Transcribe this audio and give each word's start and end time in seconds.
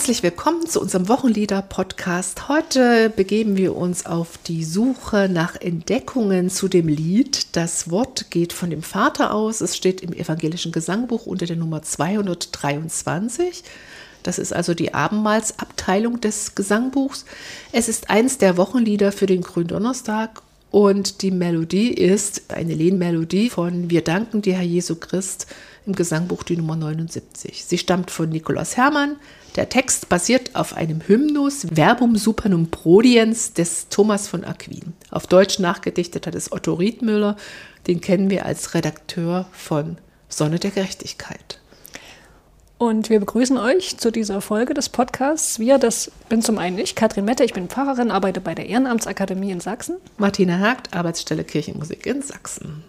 Herzlich 0.00 0.22
willkommen 0.22 0.66
zu 0.66 0.80
unserem 0.80 1.08
Wochenlieder-Podcast. 1.08 2.48
Heute 2.48 3.10
begeben 3.10 3.58
wir 3.58 3.76
uns 3.76 4.06
auf 4.06 4.38
die 4.38 4.64
Suche 4.64 5.28
nach 5.30 5.60
Entdeckungen 5.60 6.48
zu 6.48 6.68
dem 6.68 6.88
Lied. 6.88 7.54
Das 7.54 7.90
Wort 7.90 8.30
geht 8.30 8.54
von 8.54 8.70
dem 8.70 8.82
Vater 8.82 9.34
aus. 9.34 9.60
Es 9.60 9.76
steht 9.76 10.00
im 10.00 10.14
evangelischen 10.14 10.72
Gesangbuch 10.72 11.26
unter 11.26 11.44
der 11.44 11.56
Nummer 11.56 11.82
223. 11.82 13.62
Das 14.22 14.38
ist 14.38 14.54
also 14.54 14.72
die 14.72 14.94
Abendmahlsabteilung 14.94 16.18
des 16.18 16.54
Gesangbuchs. 16.54 17.26
Es 17.70 17.90
ist 17.90 18.08
eins 18.08 18.38
der 18.38 18.56
Wochenlieder 18.56 19.12
für 19.12 19.26
den 19.26 19.42
Gründonnerstag 19.42 20.40
und 20.70 21.20
die 21.20 21.30
Melodie 21.30 21.92
ist 21.92 22.50
eine 22.50 22.74
Lehnmelodie 22.74 23.50
von 23.50 23.90
Wir 23.90 24.02
danken 24.02 24.40
dir, 24.40 24.54
Herr 24.54 24.62
Jesu 24.62 24.94
Christ, 24.94 25.46
im 25.86 25.94
Gesangbuch 25.94 26.42
die 26.42 26.56
Nummer 26.56 26.76
79. 26.76 27.64
Sie 27.64 27.78
stammt 27.78 28.10
von 28.10 28.28
Nikolaus 28.28 28.76
Hermann. 28.76 29.16
Der 29.56 29.68
Text 29.68 30.08
basiert 30.08 30.54
auf 30.54 30.76
einem 30.76 31.00
Hymnus 31.06 31.66
Verbum 31.72 32.16
Supernum 32.16 32.70
Prodiens 32.70 33.52
des 33.52 33.88
Thomas 33.88 34.28
von 34.28 34.44
Aquin. 34.44 34.94
Auf 35.10 35.26
Deutsch 35.26 35.58
nachgedichtet 35.58 36.26
hat 36.26 36.34
es 36.34 36.52
Otto 36.52 36.74
Riedmüller. 36.74 37.36
Den 37.86 38.00
kennen 38.00 38.30
wir 38.30 38.46
als 38.46 38.74
Redakteur 38.74 39.46
von 39.52 39.98
Sonne 40.28 40.58
der 40.58 40.70
Gerechtigkeit. 40.70 41.58
Und 42.80 43.10
wir 43.10 43.20
begrüßen 43.20 43.58
euch 43.58 43.98
zu 43.98 44.10
dieser 44.10 44.40
Folge 44.40 44.72
des 44.72 44.88
Podcasts. 44.88 45.58
Wir, 45.58 45.76
das 45.76 46.10
bin 46.30 46.40
zum 46.40 46.56
einen 46.56 46.78
ich, 46.78 46.94
Katrin 46.94 47.26
Mette, 47.26 47.44
ich 47.44 47.52
bin 47.52 47.68
Pfarrerin, 47.68 48.10
arbeite 48.10 48.40
bei 48.40 48.54
der 48.54 48.70
Ehrenamtsakademie 48.70 49.50
in 49.50 49.60
Sachsen. 49.60 49.96
Martina 50.16 50.60
Hagt, 50.60 50.94
Arbeitsstelle 50.94 51.44
Kirchenmusik 51.44 52.06
in 52.06 52.22
Sachsen. 52.22 52.82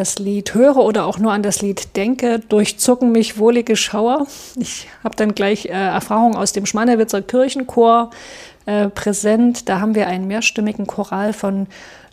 Das 0.00 0.18
Lied 0.18 0.54
höre 0.54 0.78
oder 0.78 1.04
auch 1.04 1.18
nur 1.18 1.32
an 1.32 1.42
das 1.42 1.60
Lied 1.60 1.94
denke, 1.96 2.40
durchzucken 2.40 3.12
mich 3.12 3.38
wohlige 3.38 3.76
Schauer. 3.76 4.26
Ich 4.56 4.88
habe 5.04 5.14
dann 5.14 5.34
gleich 5.34 5.66
äh, 5.66 5.68
Erfahrungen 5.68 6.36
aus 6.36 6.52
dem 6.52 6.66
Schmannewitzer 6.66 7.22
Kirchenchor 7.22 8.10
äh, 8.64 8.88
präsent. 8.88 9.68
Da 9.68 9.80
haben 9.80 9.94
wir 9.94 10.06
einen 10.06 10.26
mehrstimmigen 10.26 10.86
Choral 10.86 11.32
von 11.34 11.66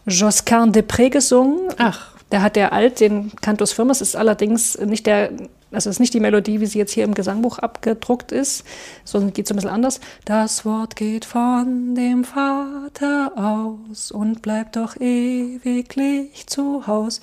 Josquin 0.05 0.73
Depré 0.73 1.09
gesungen. 1.09 1.69
Ach. 1.77 2.11
Der 2.33 2.41
hat 2.41 2.57
der 2.57 2.73
Alt, 2.73 2.99
den 2.99 3.31
Cantus 3.41 3.71
Firmus, 3.71 4.01
ist 4.01 4.17
allerdings 4.17 4.77
nicht 4.77 5.07
der 5.07 5.29
also 5.71 5.89
es 5.89 5.97
ist 5.97 5.99
nicht 5.99 6.13
die 6.13 6.19
Melodie, 6.19 6.61
wie 6.61 6.65
sie 6.65 6.79
jetzt 6.79 6.93
hier 6.93 7.03
im 7.03 7.13
Gesangbuch 7.13 7.59
abgedruckt 7.59 8.31
ist, 8.31 8.63
sondern 9.03 9.33
geht 9.33 9.47
so 9.47 9.53
ein 9.53 9.57
bisschen 9.57 9.71
anders. 9.71 9.99
Das 10.23 10.63
Wort 10.63 10.95
geht 10.95 11.25
von 11.25 11.93
dem 11.93 12.23
Vater 12.23 13.33
aus 13.35 14.11
und 14.11 14.41
bleibt 14.41 14.77
doch 14.77 14.95
ewiglich 14.95 16.47
zu 16.47 16.87
Haus. 16.87 17.19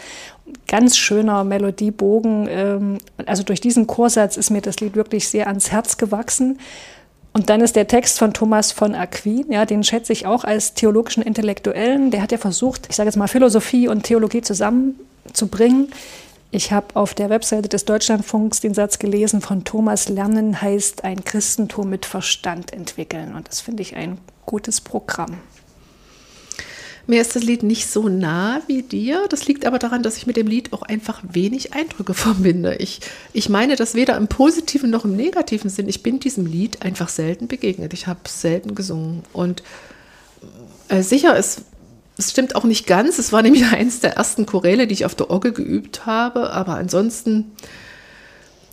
Ganz 0.68 0.98
schöner 0.98 1.42
Melodiebogen. 1.44 2.46
Ähm, 2.50 2.98
also 3.24 3.42
durch 3.42 3.60
diesen 3.60 3.86
Chorsatz 3.86 4.36
ist 4.36 4.50
mir 4.50 4.60
das 4.60 4.80
Lied 4.80 4.94
wirklich 4.94 5.28
sehr 5.28 5.46
ans 5.46 5.70
Herz 5.72 5.96
gewachsen. 5.96 6.58
Und 7.32 7.50
dann 7.50 7.62
ist 7.62 7.74
der 7.74 7.88
Text 7.88 8.18
von 8.18 8.32
Thomas 8.32 8.70
von 8.70 8.94
Aquin, 8.94 9.50
ja, 9.50 9.66
den 9.66 9.82
schätze 9.82 10.12
ich 10.12 10.24
auch 10.24 10.44
als 10.44 10.74
theologischen 10.74 11.20
Intellektuellen. 11.22 12.12
Der 12.12 12.22
hat 12.22 12.30
ja 12.30 12.38
versucht, 12.38 12.86
ich 12.88 12.94
sage 12.94 13.08
jetzt 13.08 13.16
mal 13.16 13.26
Philosophie 13.26 13.88
und 13.88 14.04
Theologie 14.04 14.40
zusammen 14.40 15.00
zu 15.32 15.48
bringen. 15.48 15.88
Ich 16.54 16.70
habe 16.70 16.94
auf 16.94 17.14
der 17.14 17.30
Webseite 17.30 17.68
des 17.68 17.84
Deutschlandfunks 17.84 18.60
den 18.60 18.74
Satz 18.74 19.00
gelesen 19.00 19.40
von 19.40 19.64
Thomas 19.64 20.08
Lernen 20.08 20.62
heißt 20.62 21.02
ein 21.02 21.24
Christentum 21.24 21.90
mit 21.90 22.06
Verstand 22.06 22.72
entwickeln. 22.72 23.34
Und 23.34 23.48
das 23.48 23.60
finde 23.60 23.82
ich 23.82 23.96
ein 23.96 24.18
gutes 24.46 24.80
Programm. 24.80 25.38
Mir 27.08 27.20
ist 27.20 27.34
das 27.34 27.42
Lied 27.42 27.64
nicht 27.64 27.88
so 27.90 28.08
nah 28.08 28.62
wie 28.68 28.84
dir. 28.84 29.26
Das 29.30 29.48
liegt 29.48 29.66
aber 29.66 29.80
daran, 29.80 30.04
dass 30.04 30.16
ich 30.16 30.28
mit 30.28 30.36
dem 30.36 30.46
Lied 30.46 30.72
auch 30.72 30.82
einfach 30.82 31.20
wenig 31.28 31.74
Eindrücke 31.74 32.14
verbinde. 32.14 32.76
Ich, 32.76 33.00
ich 33.32 33.48
meine 33.48 33.74
das 33.74 33.96
weder 33.96 34.16
im 34.16 34.28
positiven 34.28 34.90
noch 34.90 35.04
im 35.04 35.16
negativen 35.16 35.68
Sinn. 35.68 35.88
Ich 35.88 36.04
bin 36.04 36.20
diesem 36.20 36.46
Lied 36.46 36.82
einfach 36.82 37.08
selten 37.08 37.48
begegnet. 37.48 37.92
Ich 37.94 38.06
habe 38.06 38.20
selten 38.28 38.76
gesungen. 38.76 39.24
Und 39.32 39.64
äh, 40.88 41.02
sicher, 41.02 41.36
es, 41.36 41.62
es 42.16 42.30
stimmt 42.30 42.56
auch 42.56 42.64
nicht 42.64 42.86
ganz. 42.86 43.18
Es 43.18 43.32
war 43.32 43.42
nämlich 43.42 43.64
eins 43.72 44.00
der 44.00 44.16
ersten 44.16 44.46
Choräle, 44.46 44.86
die 44.86 44.94
ich 44.94 45.04
auf 45.04 45.14
der 45.14 45.30
Orgel 45.30 45.52
geübt 45.52 46.06
habe. 46.06 46.50
Aber 46.50 46.74
ansonsten 46.74 47.52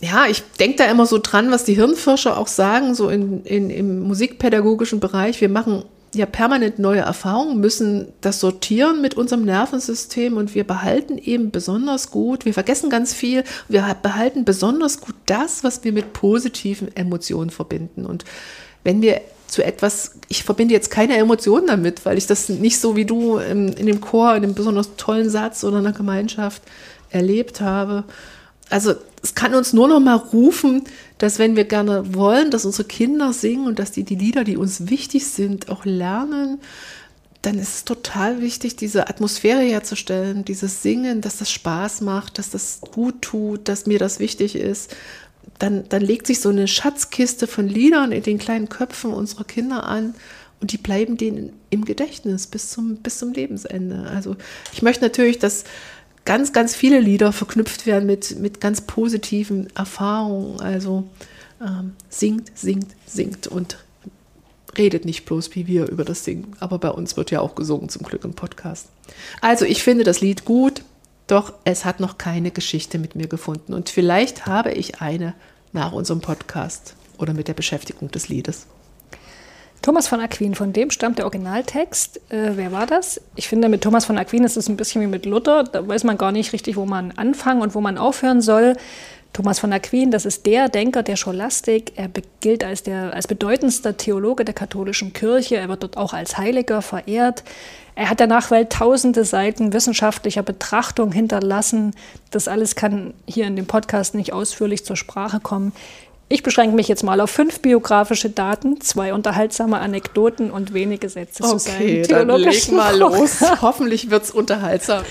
ja, 0.01 0.25
ich 0.25 0.41
denke 0.59 0.77
da 0.77 0.85
immer 0.85 1.05
so 1.05 1.19
dran, 1.19 1.51
was 1.51 1.63
die 1.63 1.75
Hirnforscher 1.75 2.37
auch 2.37 2.47
sagen, 2.47 2.95
so 2.95 3.09
in, 3.09 3.43
in, 3.43 3.69
im 3.69 3.99
musikpädagogischen 3.99 4.99
Bereich. 4.99 5.39
Wir 5.41 5.49
machen 5.49 5.83
ja 6.15 6.25
permanent 6.25 6.79
neue 6.79 7.01
Erfahrungen, 7.01 7.59
müssen 7.59 8.07
das 8.19 8.39
sortieren 8.39 9.01
mit 9.01 9.13
unserem 9.13 9.45
Nervensystem 9.45 10.37
und 10.37 10.55
wir 10.55 10.65
behalten 10.65 11.17
eben 11.17 11.51
besonders 11.51 12.11
gut, 12.11 12.45
wir 12.45 12.53
vergessen 12.53 12.89
ganz 12.89 13.13
viel, 13.13 13.43
wir 13.69 13.95
behalten 14.01 14.43
besonders 14.43 14.99
gut 14.99 15.15
das, 15.27 15.63
was 15.63 15.83
wir 15.83 15.93
mit 15.93 16.13
positiven 16.13 16.93
Emotionen 16.95 17.51
verbinden. 17.51 18.05
Und 18.05 18.25
wenn 18.83 19.01
wir 19.01 19.21
zu 19.51 19.63
etwas, 19.63 20.13
ich 20.29 20.43
verbinde 20.43 20.73
jetzt 20.73 20.89
keine 20.89 21.17
Emotionen 21.17 21.67
damit, 21.67 22.05
weil 22.05 22.17
ich 22.17 22.25
das 22.25 22.47
nicht 22.47 22.79
so 22.79 22.95
wie 22.95 23.05
du 23.05 23.37
in, 23.37 23.73
in 23.73 23.85
dem 23.85 23.99
Chor, 23.99 24.35
in 24.35 24.43
einem 24.43 24.53
besonders 24.53 24.95
tollen 24.95 25.29
Satz 25.29 25.63
oder 25.65 25.77
einer 25.77 25.91
Gemeinschaft 25.91 26.61
erlebt 27.09 27.59
habe. 27.59 28.05
Also 28.69 28.93
es 29.21 29.35
kann 29.35 29.53
uns 29.53 29.73
nur 29.73 29.89
noch 29.89 29.99
mal 29.99 30.15
rufen, 30.15 30.83
dass 31.17 31.37
wenn 31.37 31.57
wir 31.57 31.65
gerne 31.65 32.15
wollen, 32.15 32.49
dass 32.49 32.65
unsere 32.65 32.87
Kinder 32.87 33.33
singen 33.33 33.67
und 33.67 33.77
dass 33.77 33.91
die 33.91 34.03
die 34.03 34.15
Lieder, 34.15 34.45
die 34.45 34.55
uns 34.55 34.89
wichtig 34.89 35.27
sind, 35.27 35.67
auch 35.67 35.83
lernen, 35.83 36.59
dann 37.41 37.59
ist 37.59 37.75
es 37.75 37.83
total 37.83 38.39
wichtig, 38.39 38.77
diese 38.77 39.09
Atmosphäre 39.09 39.61
herzustellen, 39.61 40.45
dieses 40.45 40.81
Singen, 40.81 41.19
dass 41.19 41.37
das 41.37 41.51
Spaß 41.51 42.01
macht, 42.01 42.37
dass 42.37 42.51
das 42.51 42.79
gut 42.93 43.21
tut, 43.21 43.67
dass 43.67 43.85
mir 43.85 43.99
das 43.99 44.19
wichtig 44.19 44.55
ist. 44.55 44.95
Dann, 45.61 45.87
dann 45.89 46.01
legt 46.01 46.25
sich 46.25 46.39
so 46.41 46.49
eine 46.49 46.67
Schatzkiste 46.67 47.45
von 47.45 47.67
Liedern 47.67 48.11
in 48.11 48.23
den 48.23 48.39
kleinen 48.39 48.67
Köpfen 48.67 49.13
unserer 49.13 49.43
Kinder 49.43 49.83
an 49.83 50.15
und 50.59 50.71
die 50.71 50.77
bleiben 50.77 51.17
denen 51.17 51.53
im 51.69 51.85
Gedächtnis 51.85 52.47
bis 52.47 52.71
zum, 52.71 52.97
bis 52.97 53.19
zum 53.19 53.31
Lebensende. 53.31 54.09
Also 54.09 54.35
ich 54.73 54.81
möchte 54.81 55.03
natürlich, 55.03 55.37
dass 55.37 55.63
ganz, 56.25 56.51
ganz 56.51 56.75
viele 56.75 56.99
Lieder 56.99 57.31
verknüpft 57.31 57.85
werden 57.85 58.07
mit, 58.07 58.39
mit 58.39 58.59
ganz 58.59 58.81
positiven 58.81 59.67
Erfahrungen. 59.75 60.59
Also 60.61 61.07
ähm, 61.61 61.93
singt, 62.09 62.57
singt, 62.57 62.87
singt 63.05 63.45
und 63.45 63.77
redet 64.77 65.05
nicht 65.05 65.25
bloß 65.25 65.53
wie 65.53 65.67
wir 65.67 65.87
über 65.89 66.05
das 66.05 66.23
Singen. 66.23 66.55
Aber 66.59 66.79
bei 66.79 66.89
uns 66.89 67.17
wird 67.17 67.29
ja 67.29 67.39
auch 67.39 67.53
gesungen, 67.53 67.89
zum 67.89 68.01
Glück 68.01 68.23
im 68.23 68.33
Podcast. 68.33 68.87
Also 69.41 69.65
ich 69.65 69.83
finde 69.83 70.05
das 70.05 70.21
Lied 70.21 70.43
gut, 70.43 70.81
doch 71.27 71.53
es 71.65 71.85
hat 71.85 71.99
noch 71.99 72.17
keine 72.17 72.51
Geschichte 72.51 72.97
mit 72.97 73.15
mir 73.15 73.27
gefunden. 73.27 73.73
Und 73.73 73.89
vielleicht 73.89 74.45
habe 74.47 74.71
ich 74.71 75.01
eine 75.01 75.33
nach 75.73 75.91
unserem 75.91 76.21
Podcast 76.21 76.95
oder 77.17 77.33
mit 77.33 77.47
der 77.47 77.53
Beschäftigung 77.53 78.09
des 78.11 78.29
Liedes. 78.29 78.67
Thomas 79.81 80.07
von 80.07 80.19
Aquin, 80.19 80.53
von 80.53 80.73
dem 80.73 80.91
stammt 80.91 81.17
der 81.17 81.25
Originaltext. 81.25 82.17
Äh, 82.29 82.51
wer 82.55 82.71
war 82.71 82.85
das? 82.85 83.19
Ich 83.35 83.47
finde, 83.47 83.67
mit 83.67 83.81
Thomas 83.81 84.05
von 84.05 84.17
Aquin 84.17 84.43
ist 84.43 84.55
es 84.55 84.69
ein 84.69 84.77
bisschen 84.77 85.01
wie 85.01 85.07
mit 85.07 85.25
Luther. 85.25 85.63
Da 85.63 85.87
weiß 85.87 86.03
man 86.03 86.19
gar 86.19 86.31
nicht 86.31 86.53
richtig, 86.53 86.75
wo 86.75 86.85
man 86.85 87.11
anfangen 87.13 87.61
und 87.61 87.73
wo 87.73 87.81
man 87.81 87.97
aufhören 87.97 88.41
soll. 88.41 88.77
Thomas 89.33 89.59
von 89.59 89.73
Aquin, 89.73 90.11
das 90.11 90.25
ist 90.25 90.45
der 90.45 90.69
Denker 90.69 91.01
der 91.03 91.15
Scholastik. 91.15 91.93
Er 91.95 92.09
gilt 92.41 92.63
als, 92.63 92.83
der, 92.83 93.13
als 93.13 93.27
bedeutendster 93.27 93.97
Theologe 93.97 94.45
der 94.45 94.53
katholischen 94.53 95.13
Kirche. 95.13 95.55
Er 95.55 95.69
wird 95.69 95.81
dort 95.81 95.97
auch 95.97 96.13
als 96.13 96.37
Heiliger 96.37 96.81
verehrt. 96.81 97.43
Er 97.95 98.09
hat 98.09 98.19
der 98.19 98.27
Nachwelt 98.27 98.71
tausende 98.71 99.25
Seiten 99.25 99.73
wissenschaftlicher 99.73 100.43
Betrachtung 100.43 101.11
hinterlassen. 101.11 101.93
Das 102.29 102.47
alles 102.47 102.75
kann 102.75 103.13
hier 103.25 103.47
in 103.47 103.55
dem 103.55 103.67
Podcast 103.67 104.15
nicht 104.15 104.33
ausführlich 104.33 104.85
zur 104.85 104.95
Sprache 104.95 105.39
kommen. 105.39 105.73
Ich 106.29 106.43
beschränke 106.43 106.75
mich 106.77 106.87
jetzt 106.87 107.03
mal 107.03 107.19
auf 107.19 107.29
fünf 107.29 107.59
biografische 107.59 108.29
Daten, 108.29 108.79
zwei 108.79 109.13
unterhaltsame 109.13 109.79
Anekdoten 109.79 110.49
und 110.49 110.73
wenige 110.73 111.09
Sätze 111.09 111.43
okay, 111.43 111.51
zu 111.51 111.59
seinem 111.59 112.03
theologischen 112.03 112.77
dann 112.77 112.95
leg 112.95 113.01
mal 113.01 113.17
los. 113.19 113.41
Hoffentlich 113.61 114.09
wird 114.09 114.23
es 114.23 114.31
unterhaltsam. 114.31 115.03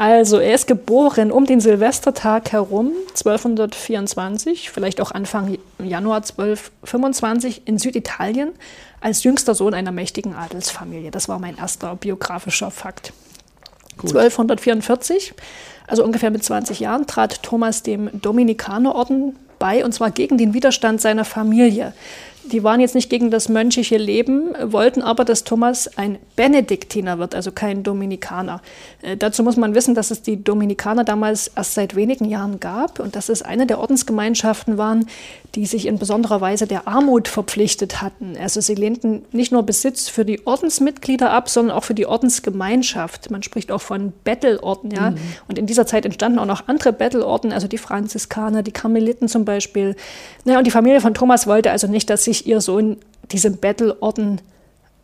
Also, 0.00 0.38
er 0.38 0.54
ist 0.54 0.66
geboren 0.66 1.30
um 1.30 1.44
den 1.44 1.60
Silvestertag 1.60 2.52
herum, 2.52 2.92
1224, 3.10 4.70
vielleicht 4.70 4.98
auch 4.98 5.10
Anfang 5.10 5.58
Januar 5.78 6.22
1225 6.22 7.66
in 7.66 7.76
Süditalien, 7.76 8.52
als 9.02 9.24
jüngster 9.24 9.54
Sohn 9.54 9.74
einer 9.74 9.92
mächtigen 9.92 10.34
Adelsfamilie. 10.34 11.10
Das 11.10 11.28
war 11.28 11.38
mein 11.38 11.58
erster 11.58 11.96
biografischer 11.96 12.70
Fakt. 12.70 13.12
Gut. 13.98 14.16
1244, 14.16 15.34
also 15.86 16.02
ungefähr 16.02 16.30
mit 16.30 16.42
20 16.42 16.80
Jahren, 16.80 17.06
trat 17.06 17.42
Thomas 17.42 17.82
dem 17.82 18.08
Dominikanerorden 18.22 19.36
bei, 19.58 19.84
und 19.84 19.92
zwar 19.92 20.12
gegen 20.12 20.38
den 20.38 20.54
Widerstand 20.54 21.02
seiner 21.02 21.26
Familie. 21.26 21.92
Die 22.44 22.64
waren 22.64 22.80
jetzt 22.80 22.94
nicht 22.94 23.10
gegen 23.10 23.30
das 23.30 23.48
mönchliche 23.48 23.98
Leben, 23.98 24.54
wollten 24.62 25.02
aber, 25.02 25.24
dass 25.24 25.44
Thomas 25.44 25.98
ein 25.98 26.18
Benediktiner 26.36 27.18
wird, 27.18 27.34
also 27.34 27.52
kein 27.52 27.82
Dominikaner. 27.82 28.62
Äh, 29.02 29.16
dazu 29.16 29.42
muss 29.42 29.56
man 29.56 29.74
wissen, 29.74 29.94
dass 29.94 30.10
es 30.10 30.22
die 30.22 30.42
Dominikaner 30.42 31.04
damals 31.04 31.48
erst 31.48 31.74
seit 31.74 31.96
wenigen 31.96 32.24
Jahren 32.24 32.58
gab 32.58 32.98
und 32.98 33.14
dass 33.14 33.28
es 33.28 33.42
eine 33.42 33.66
der 33.66 33.78
Ordensgemeinschaften 33.78 34.78
waren, 34.78 35.06
die 35.54 35.66
sich 35.66 35.86
in 35.86 35.98
besonderer 35.98 36.40
Weise 36.40 36.66
der 36.66 36.86
Armut 36.86 37.28
verpflichtet 37.28 38.00
hatten. 38.00 38.36
Also 38.40 38.60
sie 38.60 38.74
lehnten 38.74 39.22
nicht 39.32 39.52
nur 39.52 39.64
Besitz 39.64 40.08
für 40.08 40.24
die 40.24 40.46
Ordensmitglieder 40.46 41.30
ab, 41.30 41.48
sondern 41.48 41.76
auch 41.76 41.84
für 41.84 41.94
die 41.94 42.06
Ordensgemeinschaft. 42.06 43.30
Man 43.30 43.42
spricht 43.42 43.70
auch 43.72 43.82
von 43.82 44.12
Bettelorden, 44.24 44.90
ja. 44.92 45.10
Mhm. 45.10 45.16
Und 45.48 45.58
in 45.58 45.66
dieser 45.66 45.86
Zeit 45.86 46.04
entstanden 46.04 46.38
auch 46.38 46.46
noch 46.46 46.68
andere 46.68 46.92
Bettelorden, 46.92 47.52
also 47.52 47.66
die 47.66 47.78
Franziskaner, 47.78 48.62
die 48.62 48.72
Karmeliten 48.72 49.28
zum 49.28 49.44
Beispiel. 49.44 49.96
Ja, 50.44 50.58
und 50.58 50.66
die 50.66 50.70
Familie 50.70 51.00
von 51.00 51.14
Thomas 51.14 51.46
wollte 51.46 51.70
also 51.70 51.86
nicht, 51.86 52.08
dass 52.08 52.24
sich 52.30 52.46
ihr 52.46 52.60
Sohn 52.60 52.96
diesem 53.32 53.56
Bettelorden 53.56 54.40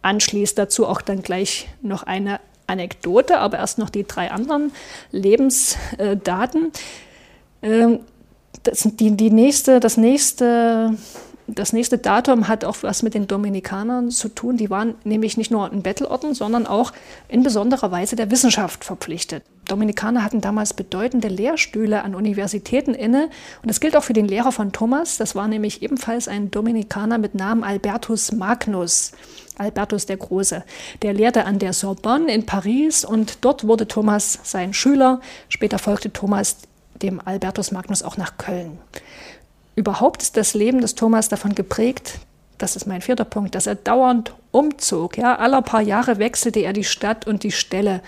anschließt. 0.03 0.57
Dazu 0.57 0.87
auch 0.87 1.01
dann 1.01 1.23
gleich 1.23 1.69
noch 1.83 2.05
eine 2.05 2.41
Anekdote, 2.69 3.39
aber 3.39 3.59
erst 3.59 3.79
noch 3.79 3.91
die 3.91 4.07
drei 4.07 4.31
anderen 4.31 4.73
Lebensdaten. 5.11 6.73
Ähm, 7.63 8.01
das, 8.63 8.89
die, 8.93 9.17
die 9.17 9.31
nächste, 9.31 9.81
das, 9.81 9.97
nächste, 9.97 10.95
das 11.49 11.73
nächste 11.73 11.99
Datum 11.99 12.49
hat 12.49 12.65
auch 12.65 12.79
was 12.83 13.03
mit 13.03 13.15
den 13.15 13.29
Dominikanern 13.29 14.11
zu 14.11 14.29
tun. 14.29 14.57
Die 14.57 14.69
waren 14.69 14.95
nämlich 15.05 15.37
nicht 15.37 15.53
nur 15.53 15.73
in 15.73 15.83
Bettelorden, 15.83 16.35
sondern 16.35 16.67
auch 16.67 16.93
in 17.29 17.45
besonderer 17.45 17.93
Weise 17.93 18.17
der 18.17 18.33
Wissenschaft 18.33 18.85
verpflichtet. 18.85 19.45
Dominikaner 19.69 20.25
hatten 20.25 20.41
damals 20.41 20.75
bedeutende 20.75 21.29
Lehrstühle 21.29 22.03
an 22.03 22.15
Universitäten 22.17 22.95
inne. 22.95 23.31
Und 23.63 23.69
das 23.69 23.81
gilt 23.81 23.97
auch 23.97 24.03
für 24.03 24.13
den 24.13 24.27
Lehrer 24.27 24.51
von 24.51 24.73
Thomas. 24.73 25.19
Das 25.19 25.37
war 25.37 25.47
nämlich 25.47 25.83
ebenfalls 25.83 26.27
ein 26.27 26.51
Dominikaner 26.51 27.19
mit 27.19 27.35
Namen 27.37 27.63
Albertus 27.63 28.33
Magnus. 28.33 29.13
Albertus 29.57 30.07
der 30.07 30.17
Große. 30.17 30.65
Der 31.03 31.15
lehrte 31.15 31.45
an 31.45 31.59
der 31.59 31.73
Sorbonne 31.73 32.33
in 32.33 32.45
Paris 32.45 33.05
und 33.05 33.45
dort 33.45 33.67
wurde 33.67 33.87
Thomas 33.87 34.41
sein 34.43 34.75
Schüler. 34.75 35.21
Später 35.49 35.79
folgte 35.79 36.13
Thomas 36.13 36.59
dem 37.03 37.21
Albertus 37.25 37.73
Magnus 37.73 38.03
auch 38.03 38.17
nach 38.17 38.37
Köln. 38.37 38.79
Überhaupt 39.77 40.23
ist 40.23 40.37
das 40.37 40.55
Leben 40.55 40.81
des 40.81 40.95
Thomas 40.95 41.29
davon 41.29 41.55
geprägt, 41.55 42.19
das 42.59 42.77
ist 42.77 42.87
mein 42.87 43.03
vierter 43.03 43.27
Punkt, 43.27 43.55
dass 43.55 43.67
er 43.67 43.75
dauernd 43.75 44.35
umzog. 44.51 45.19
Ja, 45.19 45.37
aller 45.37 45.61
paar 45.63 45.83
Jahre 45.83 46.19
wechselte 46.19 46.61
er 46.61 46.73
die 46.73 46.85
Stadt 46.85 47.27
und 47.27 47.43
die 47.43 47.53
Stelle. 47.53 48.01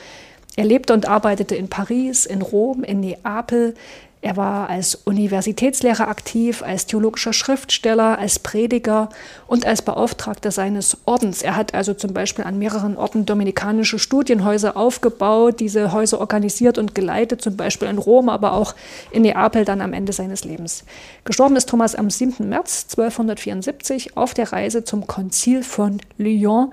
Er 0.57 0.65
lebte 0.65 0.95
und 0.95 1.07
arbeitete 1.07 1.55
in 1.55 1.69
Paris, 1.69 2.25
in 2.25 2.43
Rom, 2.43 2.83
in 2.83 3.01
Neapel, 3.01 3.75
er 4.21 4.37
war 4.37 4.69
als 4.69 4.97
Universitätslehrer 4.97 6.09
aktiv, 6.09 6.63
als 6.63 6.87
theologischer 6.87 7.33
Schriftsteller, 7.33 8.19
als 8.19 8.41
Prediger 8.41 9.11
und 9.47 9.65
als 9.65 9.81
Beauftragter 9.83 10.51
seines 10.51 10.99
Ordens. 11.05 11.43
Er 11.43 11.55
hat 11.55 11.73
also 11.73 11.95
zum 11.95 12.15
Beispiel 12.15 12.45
an 12.45 12.59
mehreren 12.59 12.97
Orten 12.97 13.27
dominikanische 13.27 14.01
Studienhäuser 14.01 14.77
aufgebaut, 14.77 15.61
diese 15.61 15.93
Häuser 15.93 16.21
organisiert 16.21 16.79
und 16.79 16.97
geleitet, 16.97 17.43
zum 17.43 17.57
Beispiel 17.57 17.87
in 17.87 17.99
Rom, 17.99 18.29
aber 18.29 18.55
auch 18.55 18.75
in 19.13 19.23
Neapel 19.23 19.65
dann 19.65 19.81
am 19.81 19.93
Ende 19.93 20.13
seines 20.13 20.45
Lebens. 20.45 20.85
Gestorben 21.25 21.55
ist 21.55 21.69
Thomas 21.69 21.95
am 21.95 22.11
7. 22.11 22.49
März 22.49 22.87
1274 22.91 24.17
auf 24.17 24.35
der 24.35 24.53
Reise 24.53 24.83
zum 24.83 25.07
Konzil 25.07 25.63
von 25.63 26.01
Lyon. 26.17 26.73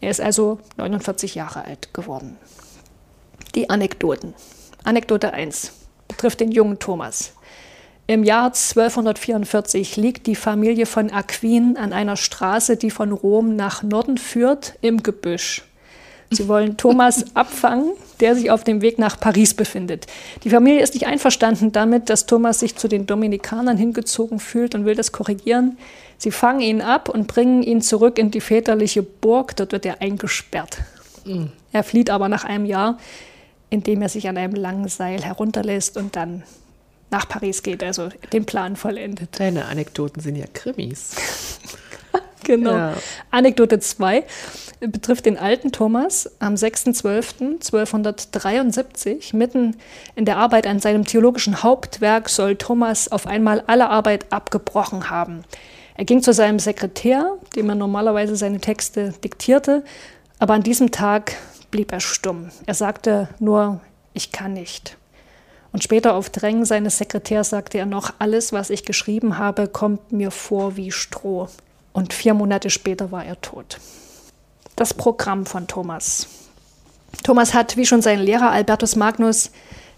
Er 0.00 0.10
ist 0.10 0.22
also 0.22 0.58
49 0.78 1.34
Jahre 1.34 1.66
alt 1.66 1.92
geworden. 1.92 2.38
Die 3.54 3.68
Anekdoten. 3.68 4.32
Anekdote 4.84 5.34
1 5.34 5.77
trifft 6.16 6.40
den 6.40 6.50
jungen 6.50 6.78
Thomas. 6.78 7.32
Im 8.06 8.24
Jahr 8.24 8.46
1244 8.46 9.96
liegt 9.96 10.26
die 10.26 10.34
Familie 10.34 10.86
von 10.86 11.10
Aquin 11.10 11.76
an 11.76 11.92
einer 11.92 12.16
Straße, 12.16 12.78
die 12.78 12.90
von 12.90 13.12
Rom 13.12 13.54
nach 13.54 13.82
Norden 13.82 14.16
führt, 14.16 14.74
im 14.80 15.02
Gebüsch. 15.02 15.64
Sie 16.30 16.48
wollen 16.48 16.76
Thomas 16.76 17.24
abfangen, 17.34 17.92
der 18.20 18.34
sich 18.34 18.50
auf 18.50 18.64
dem 18.64 18.80
Weg 18.80 18.98
nach 18.98 19.20
Paris 19.20 19.54
befindet. 19.54 20.06
Die 20.44 20.50
Familie 20.50 20.82
ist 20.82 20.94
nicht 20.94 21.06
einverstanden 21.06 21.72
damit, 21.72 22.08
dass 22.10 22.24
Thomas 22.26 22.60
sich 22.60 22.76
zu 22.76 22.88
den 22.88 23.06
Dominikanern 23.06 23.76
hingezogen 23.76 24.38
fühlt 24.38 24.74
und 24.74 24.84
will 24.84 24.94
das 24.94 25.12
korrigieren. 25.12 25.78
Sie 26.16 26.30
fangen 26.30 26.60
ihn 26.60 26.80
ab 26.80 27.08
und 27.08 27.28
bringen 27.28 27.62
ihn 27.62 27.82
zurück 27.82 28.18
in 28.18 28.30
die 28.30 28.40
väterliche 28.40 29.02
Burg. 29.02 29.54
Dort 29.56 29.72
wird 29.72 29.86
er 29.86 30.00
eingesperrt. 30.00 30.78
Mhm. 31.24 31.52
Er 31.72 31.84
flieht 31.84 32.10
aber 32.10 32.28
nach 32.28 32.44
einem 32.44 32.64
Jahr, 32.64 32.98
indem 33.70 34.02
er 34.02 34.08
sich 34.08 34.28
an 34.28 34.36
einem 34.36 34.54
langen 34.54 34.88
Seil 34.88 35.22
herunterlässt 35.22 35.96
und 35.96 36.16
dann 36.16 36.42
nach 37.10 37.28
Paris 37.28 37.62
geht, 37.62 37.82
also 37.82 38.10
den 38.32 38.44
Plan 38.44 38.76
vollendet. 38.76 39.40
Deine 39.40 39.64
Anekdoten 39.66 40.20
sind 40.20 40.36
ja 40.36 40.44
Krimis. 40.52 41.16
genau. 42.44 42.72
Ja. 42.72 42.92
Anekdote 43.30 43.80
2 43.80 44.24
betrifft 44.80 45.26
den 45.26 45.36
alten 45.38 45.72
Thomas 45.72 46.30
am 46.38 46.54
6.12.1273. 46.54 49.34
Mitten 49.34 49.76
in 50.14 50.24
der 50.24 50.36
Arbeit 50.36 50.64
an 50.66 50.78
seinem 50.80 51.04
theologischen 51.04 51.62
Hauptwerk 51.62 52.28
soll 52.28 52.56
Thomas 52.56 53.10
auf 53.10 53.26
einmal 53.26 53.64
alle 53.66 53.90
Arbeit 53.90 54.32
abgebrochen 54.32 55.10
haben. 55.10 55.42
Er 55.96 56.04
ging 56.04 56.22
zu 56.22 56.32
seinem 56.32 56.60
Sekretär, 56.60 57.36
dem 57.56 57.68
er 57.70 57.74
normalerweise 57.74 58.36
seine 58.36 58.60
Texte 58.60 59.14
diktierte, 59.24 59.82
aber 60.38 60.54
an 60.54 60.62
diesem 60.62 60.92
Tag 60.92 61.34
blieb 61.70 61.92
er 61.92 62.00
stumm. 62.00 62.50
Er 62.66 62.74
sagte 62.74 63.28
nur, 63.38 63.80
ich 64.14 64.32
kann 64.32 64.54
nicht. 64.54 64.96
Und 65.72 65.82
später 65.84 66.14
auf 66.14 66.30
Drängen 66.30 66.64
seines 66.64 66.98
Sekretärs 66.98 67.50
sagte 67.50 67.78
er 67.78 67.86
noch, 67.86 68.14
alles, 68.18 68.52
was 68.52 68.70
ich 68.70 68.84
geschrieben 68.84 69.38
habe, 69.38 69.68
kommt 69.68 70.12
mir 70.12 70.30
vor 70.30 70.76
wie 70.76 70.90
Stroh. 70.90 71.48
Und 71.92 72.14
vier 72.14 72.34
Monate 72.34 72.70
später 72.70 73.12
war 73.12 73.24
er 73.24 73.40
tot. 73.40 73.78
Das 74.76 74.94
Programm 74.94 75.46
von 75.46 75.66
Thomas. 75.66 76.28
Thomas 77.22 77.54
hat, 77.54 77.76
wie 77.76 77.86
schon 77.86 78.02
sein 78.02 78.20
Lehrer 78.20 78.50
Albertus 78.50 78.96
Magnus, 78.96 79.50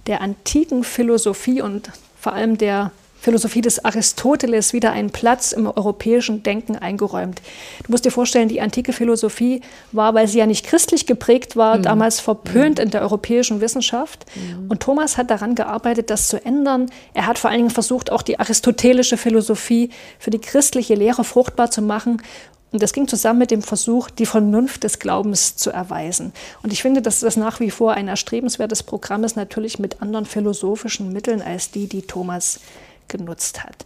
der 0.07 0.21
antiken 0.21 0.85
Philosophie 0.85 1.61
und 1.61 1.91
vor 2.19 2.33
allem 2.33 2.59
der 2.59 2.91
Philosophie 3.21 3.61
des 3.61 3.85
Aristoteles 3.85 4.73
wieder 4.73 4.93
einen 4.93 5.11
Platz 5.11 5.53
im 5.53 5.67
europäischen 5.67 6.43
Denken 6.43 6.77
eingeräumt. 6.77 7.43
Du 7.85 7.93
musst 7.93 8.05
dir 8.05 8.11
vorstellen, 8.11 8.49
die 8.49 8.61
antike 8.61 8.93
Philosophie 8.93 9.61
war, 9.93 10.15
weil 10.15 10.27
sie 10.27 10.39
ja 10.39 10.47
nicht 10.47 10.65
christlich 10.65 11.07
geprägt 11.07 11.55
war, 11.55 11.79
mhm. 11.79 11.83
damals 11.83 12.19
verpönt 12.21 12.79
mhm. 12.79 12.85
in 12.85 12.91
der 12.91 13.03
europäischen 13.03 13.61
Wissenschaft. 13.61 14.25
Mhm. 14.35 14.71
Und 14.71 14.81
Thomas 14.81 15.19
hat 15.19 15.31
daran 15.31 15.55
gearbeitet, 15.55 16.09
das 16.09 16.29
zu 16.29 16.43
ändern. 16.45 16.91
Er 17.12 17.27
hat 17.27 17.39
vor 17.39 17.50
allen 17.50 17.59
Dingen 17.59 17.71
versucht, 17.71 18.11
auch 18.11 18.23
die 18.23 18.41
aristotelische 18.41 19.19
Philosophie 19.19 19.91
für 20.19 20.31
die 20.31 20.39
christliche 20.41 20.95
Lehre 20.95 21.25
fruchtbar 21.25 21.71
zu 21.71 21.83
machen. 21.83 22.23
Und 22.73 22.83
das 22.83 22.93
ging 22.93 23.09
zusammen 23.09 23.41
mit 23.41 23.50
dem 23.50 23.62
Versuch, 23.62 24.11
die 24.11 24.27
Vernunft 24.27 24.85
des 24.85 24.99
Glaubens 24.99 25.57
zu 25.57 25.71
erweisen. 25.71 26.33
Und 26.62 26.73
ich 26.73 26.83
finde, 26.83 27.03
dass 27.03 27.21
das 27.21 27.37
nach 27.37 27.59
wie 27.61 27.71
vor 27.71 27.95
ein 27.95 28.09
erstrebenswertes 28.09 28.85
Programm 28.85 29.25
ist, 29.25 29.37
natürlich 29.37 29.79
mit 29.79 30.00
anderen 30.00 30.25
philosophischen 30.25 31.12
Mitteln 31.12 31.43
als 31.43 31.73
die, 31.73 31.89
die 31.89 32.03
Thomas 32.03 32.61
genutzt 33.11 33.62
hat. 33.62 33.85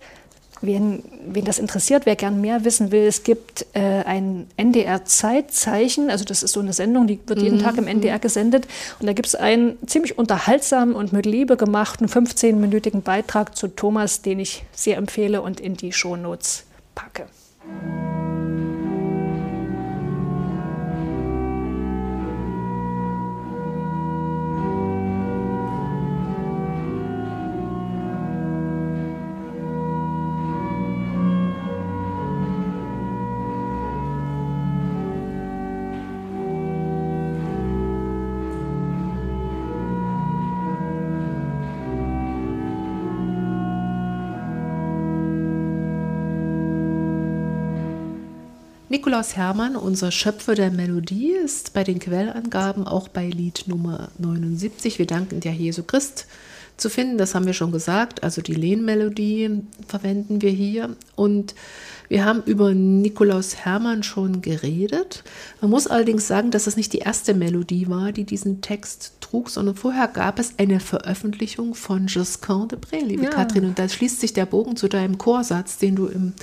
Wen, 0.60 1.02
wen 1.26 1.44
das 1.44 1.58
interessiert, 1.58 2.06
wer 2.06 2.16
gern 2.16 2.40
mehr 2.40 2.64
wissen 2.64 2.90
will, 2.90 3.02
es 3.02 3.22
gibt 3.22 3.66
äh, 3.74 3.80
ein 3.80 4.46
NDR-Zeitzeichen, 4.56 6.10
also 6.10 6.24
das 6.24 6.42
ist 6.42 6.52
so 6.52 6.60
eine 6.60 6.72
Sendung, 6.72 7.06
die 7.06 7.18
wird 7.26 7.42
jeden 7.42 7.58
mhm. 7.58 7.62
Tag 7.62 7.76
im 7.76 7.86
NDR 7.86 8.18
gesendet. 8.18 8.66
Und 8.98 9.06
da 9.06 9.12
gibt 9.12 9.26
es 9.26 9.34
einen 9.34 9.76
ziemlich 9.86 10.16
unterhaltsamen 10.16 10.94
und 10.94 11.12
mit 11.12 11.26
Liebe 11.26 11.56
gemachten 11.56 12.06
15-minütigen 12.06 13.02
Beitrag 13.02 13.56
zu 13.56 13.68
Thomas, 13.68 14.22
den 14.22 14.38
ich 14.38 14.64
sehr 14.72 14.96
empfehle 14.96 15.42
und 15.42 15.60
in 15.60 15.74
die 15.74 15.92
Shownotes 15.92 16.64
packe. 16.94 17.26
Nikolaus 48.94 49.34
Hermann, 49.34 49.74
unser 49.74 50.12
Schöpfer 50.12 50.54
der 50.54 50.70
Melodie, 50.70 51.32
ist 51.32 51.72
bei 51.72 51.82
den 51.82 51.98
Quellangaben 51.98 52.86
auch 52.86 53.08
bei 53.08 53.28
Lied 53.28 53.64
Nummer 53.66 54.10
79. 54.18 55.00
Wir 55.00 55.06
danken 55.06 55.40
dir, 55.40 55.50
Jesu 55.50 55.82
Christ, 55.82 56.28
zu 56.76 56.88
finden. 56.88 57.18
Das 57.18 57.34
haben 57.34 57.44
wir 57.44 57.54
schon 57.54 57.72
gesagt. 57.72 58.22
Also 58.22 58.40
die 58.40 58.54
Lehnmelodie 58.54 59.62
verwenden 59.88 60.42
wir 60.42 60.52
hier. 60.52 60.94
Und 61.16 61.56
wir 62.08 62.24
haben 62.24 62.44
über 62.46 62.72
Nikolaus 62.72 63.56
Hermann 63.56 64.04
schon 64.04 64.42
geredet. 64.42 65.24
Man 65.60 65.72
muss 65.72 65.88
allerdings 65.88 66.28
sagen, 66.28 66.52
dass 66.52 66.66
das 66.66 66.76
nicht 66.76 66.92
die 66.92 66.98
erste 66.98 67.34
Melodie 67.34 67.88
war, 67.88 68.12
die 68.12 68.22
diesen 68.22 68.60
Text 68.60 69.14
trug, 69.20 69.50
sondern 69.50 69.74
vorher 69.74 70.06
gab 70.06 70.38
es 70.38 70.56
eine 70.60 70.78
Veröffentlichung 70.78 71.74
von 71.74 72.06
Josquin 72.06 72.68
de 72.68 72.78
Bré, 72.78 73.04
liebe 73.04 73.24
ja. 73.24 73.30
Katrin. 73.30 73.64
Und 73.64 73.76
da 73.76 73.88
schließt 73.88 74.20
sich 74.20 74.34
der 74.34 74.46
Bogen 74.46 74.76
zu 74.76 74.86
deinem 74.86 75.18
Chorsatz, 75.18 75.78
den 75.78 75.96
du 75.96 76.06
im 76.06 76.34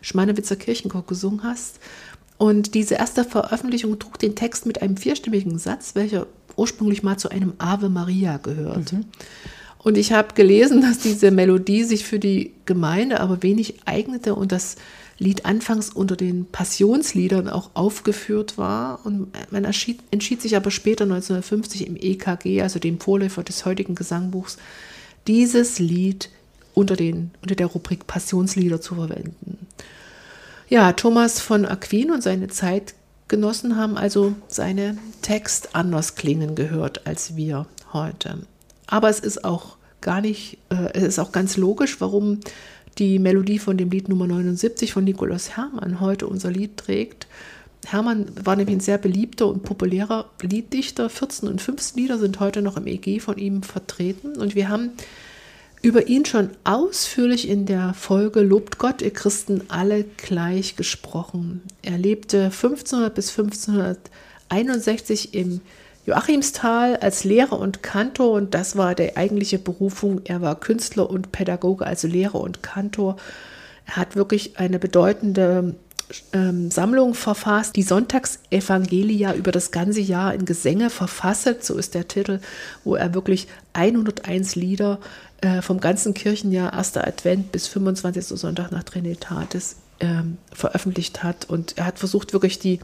Schmeinewitzer 0.00 0.56
Kirchenchor 0.56 1.04
gesungen 1.06 1.42
hast. 1.42 1.80
Und 2.38 2.74
diese 2.74 2.94
erste 2.94 3.24
Veröffentlichung 3.24 3.98
trug 3.98 4.18
den 4.18 4.36
Text 4.36 4.64
mit 4.64 4.80
einem 4.80 4.96
vierstimmigen 4.96 5.58
Satz, 5.58 5.94
welcher 5.94 6.26
ursprünglich 6.56 7.02
mal 7.02 7.18
zu 7.18 7.30
einem 7.30 7.54
Ave 7.58 7.88
Maria 7.88 8.36
gehört. 8.36 8.92
Mhm. 8.92 9.04
Und 9.78 9.96
ich 9.96 10.12
habe 10.12 10.34
gelesen, 10.34 10.80
dass 10.82 10.98
diese 10.98 11.30
Melodie 11.30 11.84
sich 11.84 12.04
für 12.04 12.18
die 12.18 12.52
Gemeinde 12.66 13.20
aber 13.20 13.42
wenig 13.42 13.76
eignete 13.86 14.34
und 14.34 14.52
das 14.52 14.76
Lied 15.20 15.46
anfangs 15.46 15.90
unter 15.90 16.14
den 16.14 16.46
Passionsliedern 16.46 17.48
auch 17.48 17.70
aufgeführt 17.74 18.56
war. 18.56 19.04
Und 19.04 19.32
man 19.50 19.64
entschied, 19.64 20.00
entschied 20.12 20.40
sich 20.40 20.56
aber 20.56 20.70
später 20.70 21.04
1950 21.04 21.88
im 21.88 21.96
EKG, 21.96 22.62
also 22.62 22.78
dem 22.78 23.00
Vorläufer 23.00 23.42
des 23.42 23.64
heutigen 23.64 23.96
Gesangbuchs, 23.96 24.58
dieses 25.26 25.80
Lied 25.80 26.30
unter, 26.78 26.94
den, 26.94 27.32
unter 27.42 27.56
der 27.56 27.66
Rubrik 27.66 28.06
Passionslieder 28.06 28.80
zu 28.80 28.94
verwenden. 28.94 29.66
Ja, 30.68 30.92
Thomas 30.92 31.40
von 31.40 31.64
Aquin 31.64 32.12
und 32.12 32.22
seine 32.22 32.46
Zeitgenossen 32.46 33.76
haben 33.76 33.96
also 33.96 34.34
seine 34.46 34.96
Text 35.20 35.74
anders 35.74 36.14
klingen 36.14 36.54
gehört 36.54 37.06
als 37.06 37.34
wir 37.34 37.66
heute. 37.92 38.38
Aber 38.86 39.08
es 39.08 39.18
ist 39.18 39.44
auch 39.44 39.76
gar 40.00 40.20
nicht, 40.20 40.58
äh, 40.68 40.92
es 40.94 41.02
ist 41.02 41.18
auch 41.18 41.32
ganz 41.32 41.56
logisch, 41.56 42.00
warum 42.00 42.38
die 42.98 43.18
Melodie 43.18 43.58
von 43.58 43.76
dem 43.76 43.90
Lied 43.90 44.08
Nummer 44.08 44.28
79 44.28 44.92
von 44.92 45.02
Nikolaus 45.02 45.56
Hermann 45.56 46.00
heute 46.00 46.28
unser 46.28 46.50
Lied 46.50 46.76
trägt. 46.76 47.26
Hermann 47.86 48.26
war 48.44 48.54
nämlich 48.54 48.76
ein 48.76 48.80
sehr 48.80 48.98
beliebter 48.98 49.48
und 49.48 49.64
populärer 49.64 50.26
Lieddichter. 50.42 51.10
14 51.10 51.48
und 51.48 51.60
15 51.60 52.00
Lieder 52.00 52.18
sind 52.18 52.38
heute 52.38 52.62
noch 52.62 52.76
im 52.76 52.86
EG 52.86 53.18
von 53.18 53.38
ihm 53.38 53.62
vertreten. 53.62 54.36
Und 54.36 54.54
wir 54.54 54.68
haben 54.68 54.92
über 55.82 56.08
ihn 56.08 56.24
schon 56.24 56.50
ausführlich 56.64 57.48
in 57.48 57.66
der 57.66 57.94
Folge 57.94 58.40
Lobt 58.40 58.78
Gott, 58.78 59.02
ihr 59.02 59.12
Christen 59.12 59.62
alle 59.68 60.04
gleich 60.04 60.76
gesprochen. 60.76 61.62
Er 61.82 61.98
lebte 61.98 62.44
1500 62.44 63.14
bis 63.14 63.30
1561 63.30 65.34
im 65.34 65.60
Joachimsthal 66.06 66.96
als 66.96 67.24
Lehrer 67.24 67.58
und 67.58 67.82
Kantor 67.82 68.32
und 68.32 68.54
das 68.54 68.76
war 68.76 68.94
die 68.94 69.16
eigentliche 69.16 69.58
Berufung. 69.58 70.22
Er 70.24 70.40
war 70.40 70.58
Künstler 70.58 71.10
und 71.10 71.32
Pädagoge, 71.32 71.86
also 71.86 72.08
Lehrer 72.08 72.40
und 72.40 72.62
Kantor. 72.62 73.16
Er 73.86 73.96
hat 73.96 74.16
wirklich 74.16 74.58
eine 74.58 74.78
bedeutende 74.78 75.74
ähm, 76.32 76.70
Sammlung 76.70 77.14
verfasst, 77.14 77.76
die 77.76 77.82
Sonntagsevangelia 77.82 79.34
über 79.34 79.52
das 79.52 79.70
ganze 79.70 80.00
Jahr 80.00 80.34
in 80.34 80.44
Gesänge 80.44 80.90
verfasst, 80.90 81.62
so 81.62 81.76
ist 81.76 81.94
der 81.94 82.08
Titel, 82.08 82.40
wo 82.84 82.94
er 82.94 83.14
wirklich 83.14 83.46
101 83.74 84.56
Lieder 84.56 84.98
äh, 85.40 85.62
vom 85.62 85.80
ganzen 85.80 86.14
Kirchenjahr, 86.14 86.72
1. 86.72 86.96
Advent 86.96 87.52
bis 87.52 87.68
25. 87.68 88.26
Sonntag 88.26 88.72
nach 88.72 88.82
Trinitatis 88.82 89.76
ähm, 90.00 90.38
veröffentlicht 90.52 91.22
hat. 91.22 91.48
Und 91.48 91.78
er 91.78 91.86
hat 91.86 91.98
versucht, 91.98 92.32
wirklich 92.32 92.58
die, 92.58 92.80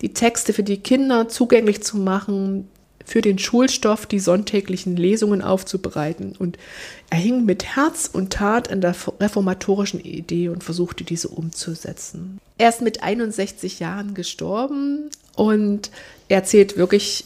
die 0.00 0.12
Texte 0.12 0.52
für 0.52 0.62
die 0.62 0.78
Kinder 0.78 1.28
zugänglich 1.28 1.82
zu 1.82 1.96
machen, 1.96 2.68
für 3.04 3.22
den 3.22 3.38
Schulstoff 3.38 4.06
die 4.06 4.20
sonntäglichen 4.20 4.96
Lesungen 4.96 5.40
aufzubereiten. 5.40 6.34
Und 6.38 6.58
er 7.10 7.18
hing 7.18 7.46
mit 7.46 7.76
Herz 7.76 8.08
und 8.12 8.32
Tat 8.32 8.70
an 8.70 8.82
der 8.82 8.94
reformatorischen 9.20 10.00
Idee 10.00 10.50
und 10.50 10.62
versuchte 10.62 11.04
diese 11.04 11.28
umzusetzen. 11.28 12.38
Er 12.58 12.68
ist 12.68 12.82
mit 12.82 13.02
61 13.02 13.80
Jahren 13.80 14.14
gestorben 14.14 15.10
und 15.36 15.90
er 16.28 16.44
zählt 16.44 16.76
wirklich 16.76 17.24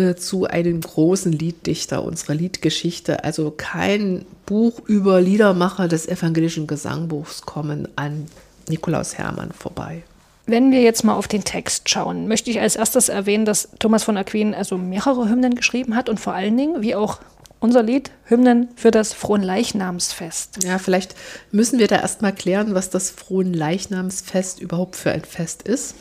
äh, 0.00 0.16
zu 0.16 0.46
einem 0.46 0.80
großen 0.80 1.30
Lieddichter 1.30 2.02
unserer 2.02 2.34
Liedgeschichte. 2.34 3.22
Also 3.22 3.52
kein 3.54 4.24
Buch 4.46 4.80
über 4.86 5.20
Liedermacher 5.20 5.88
des 5.88 6.08
evangelischen 6.08 6.66
Gesangbuchs 6.66 7.42
kommen 7.42 7.86
an 7.96 8.26
Nikolaus 8.68 9.18
Hermann 9.18 9.52
vorbei. 9.52 10.02
Wenn 10.46 10.72
wir 10.72 10.80
jetzt 10.80 11.04
mal 11.04 11.14
auf 11.14 11.28
den 11.28 11.44
Text 11.44 11.90
schauen, 11.90 12.26
möchte 12.28 12.50
ich 12.50 12.60
als 12.60 12.76
erstes 12.76 13.10
erwähnen, 13.10 13.44
dass 13.44 13.68
Thomas 13.78 14.04
von 14.04 14.16
Aquin 14.16 14.54
also 14.54 14.78
mehrere 14.78 15.28
Hymnen 15.28 15.54
geschrieben 15.54 15.94
hat 15.94 16.08
und 16.08 16.18
vor 16.18 16.32
allen 16.32 16.56
Dingen, 16.56 16.80
wie 16.80 16.94
auch 16.94 17.18
unser 17.60 17.82
Lied, 17.82 18.10
Hymnen 18.24 18.68
für 18.74 18.90
das 18.90 19.12
Fronleichnamsfest. 19.12 20.64
Ja, 20.64 20.78
vielleicht 20.78 21.14
müssen 21.52 21.78
wir 21.78 21.88
da 21.88 21.96
erstmal 21.96 22.34
klären, 22.34 22.74
was 22.74 22.88
das 22.88 23.10
Fronleichnamsfest 23.10 24.60
überhaupt 24.60 24.96
für 24.96 25.10
ein 25.10 25.24
Fest 25.24 25.62
ist. 25.62 25.94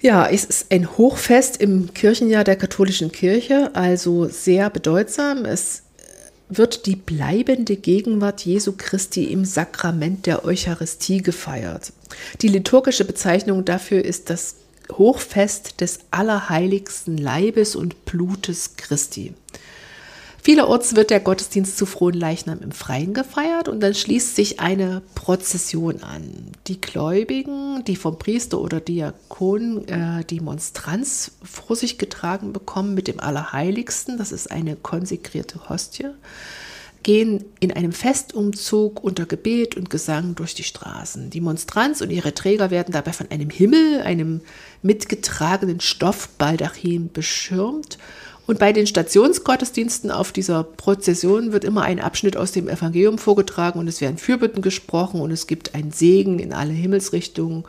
Ja, 0.00 0.28
es 0.28 0.44
ist 0.44 0.72
ein 0.72 0.98
Hochfest 0.98 1.60
im 1.60 1.92
Kirchenjahr 1.94 2.44
der 2.44 2.56
katholischen 2.56 3.12
Kirche, 3.12 3.70
also 3.74 4.28
sehr 4.28 4.68
bedeutsam. 4.70 5.44
Es 5.44 5.82
wird 6.48 6.86
die 6.86 6.96
bleibende 6.96 7.76
Gegenwart 7.76 8.44
Jesu 8.44 8.74
Christi 8.76 9.24
im 9.24 9.44
Sakrament 9.44 10.26
der 10.26 10.44
Eucharistie 10.44 11.22
gefeiert. 11.22 11.92
Die 12.42 12.48
liturgische 12.48 13.04
Bezeichnung 13.04 13.64
dafür 13.64 14.04
ist 14.04 14.30
das 14.30 14.56
Hochfest 14.92 15.80
des 15.80 16.00
allerheiligsten 16.10 17.18
Leibes 17.18 17.74
und 17.74 18.04
Blutes 18.04 18.76
Christi. 18.76 19.34
Vielerorts 20.46 20.94
wird 20.94 21.10
der 21.10 21.18
Gottesdienst 21.18 21.76
zu 21.76 21.86
frohen 21.86 22.14
Leichnam 22.14 22.60
im 22.60 22.70
Freien 22.70 23.14
gefeiert 23.14 23.66
und 23.66 23.80
dann 23.80 23.96
schließt 23.96 24.36
sich 24.36 24.60
eine 24.60 25.02
Prozession 25.16 26.04
an. 26.04 26.52
Die 26.68 26.80
Gläubigen, 26.80 27.82
die 27.84 27.96
vom 27.96 28.16
Priester 28.16 28.60
oder 28.60 28.78
Diakon 28.78 29.88
äh, 29.88 30.24
die 30.24 30.38
Monstranz 30.38 31.32
vor 31.42 31.74
sich 31.74 31.98
getragen 31.98 32.52
bekommen 32.52 32.94
mit 32.94 33.08
dem 33.08 33.18
Allerheiligsten, 33.18 34.18
das 34.18 34.30
ist 34.30 34.52
eine 34.52 34.76
konsekrierte 34.76 35.68
Hostie, 35.68 36.10
gehen 37.02 37.44
in 37.58 37.72
einem 37.72 37.90
Festumzug 37.90 39.02
unter 39.02 39.26
Gebet 39.26 39.76
und 39.76 39.90
Gesang 39.90 40.36
durch 40.36 40.54
die 40.54 40.62
Straßen. 40.62 41.28
Die 41.28 41.40
Monstranz 41.40 42.02
und 42.02 42.10
ihre 42.10 42.34
Träger 42.34 42.70
werden 42.70 42.92
dabei 42.92 43.12
von 43.12 43.32
einem 43.32 43.50
Himmel, 43.50 44.02
einem 44.02 44.42
mitgetragenen 44.82 45.80
Stoffbaldachin 45.80 47.10
beschirmt 47.12 47.98
und 48.46 48.58
bei 48.58 48.72
den 48.72 48.86
Stationsgottesdiensten 48.86 50.10
auf 50.10 50.32
dieser 50.32 50.62
Prozession 50.62 51.52
wird 51.52 51.64
immer 51.64 51.82
ein 51.82 52.00
Abschnitt 52.00 52.36
aus 52.36 52.52
dem 52.52 52.68
Evangelium 52.68 53.18
vorgetragen 53.18 53.80
und 53.80 53.88
es 53.88 54.00
werden 54.00 54.18
Fürbitten 54.18 54.62
gesprochen 54.62 55.20
und 55.20 55.32
es 55.32 55.46
gibt 55.46 55.74
einen 55.74 55.90
Segen 55.90 56.38
in 56.38 56.52
alle 56.52 56.72
Himmelsrichtungen. 56.72 57.64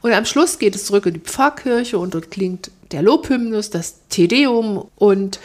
Und 0.00 0.12
am 0.12 0.24
Schluss 0.24 0.58
geht 0.58 0.74
es 0.74 0.86
zurück 0.86 1.06
in 1.06 1.14
die 1.14 1.20
Pfarrkirche 1.20 1.98
und 1.98 2.14
dort 2.14 2.30
klingt 2.30 2.70
der 2.92 3.02
Lobhymnus, 3.02 3.70
das 3.70 3.96
Tedeum 4.08 4.86
und 4.96 5.38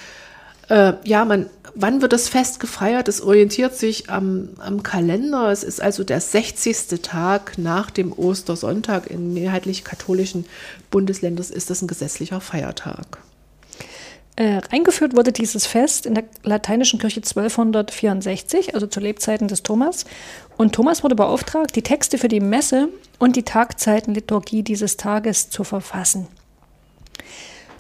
äh, 0.70 0.94
ja, 1.04 1.26
man, 1.26 1.48
wann 1.76 2.02
wird 2.02 2.14
das 2.14 2.30
Fest 2.30 2.62
gefeiert? 2.62 3.10
Es 3.10 3.22
orientiert 3.22 3.76
sich 3.76 4.10
am, 4.10 4.50
am 4.60 4.84
Kalender. 4.84 5.52
Es 5.52 5.64
ist 5.64 5.82
also 5.82 6.06
der 6.06 6.22
60. 6.22 7.02
Tag 7.02 7.58
nach 7.58 7.90
dem 7.90 8.14
Ostersonntag. 8.14 9.10
In 9.10 9.34
mehrheitlich 9.34 9.84
katholischen 9.84 10.46
Bundesländern 10.90 11.46
ist 11.50 11.70
das 11.70 11.82
ein 11.82 11.88
gesetzlicher 11.88 12.40
Feiertag. 12.40 13.18
Äh, 14.38 14.62
eingeführt 14.70 15.16
wurde 15.16 15.32
dieses 15.32 15.66
Fest 15.66 16.06
in 16.06 16.16
der 16.16 16.24
lateinischen 16.44 17.00
Kirche 17.00 17.20
1264, 17.20 18.74
also 18.74 18.88
zu 18.88 19.00
Lebzeiten 19.00 19.48
des 19.48 19.62
Thomas. 19.62 20.06
Und 20.58 20.74
Thomas 20.74 21.04
wurde 21.04 21.16
beauftragt, 21.16 21.76
die 21.76 21.82
Texte 21.82 22.18
für 22.18 22.30
die 22.30 22.40
Messe 22.40 22.90
und 23.20 23.36
die 23.36 23.44
Tagzeitenliturgie 23.44 24.64
dieses 24.64 24.96
Tages 24.96 25.50
zu 25.50 25.64
verfassen. 25.64 26.28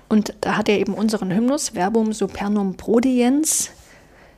Und 0.10 0.34
da 0.42 0.58
hat 0.58 0.68
er 0.68 0.78
eben 0.78 0.94
unseren 0.94 1.32
Hymnus 1.32 1.70
Verbum 1.70 2.12
Supernum 2.12 2.76
Prodiens 2.76 3.72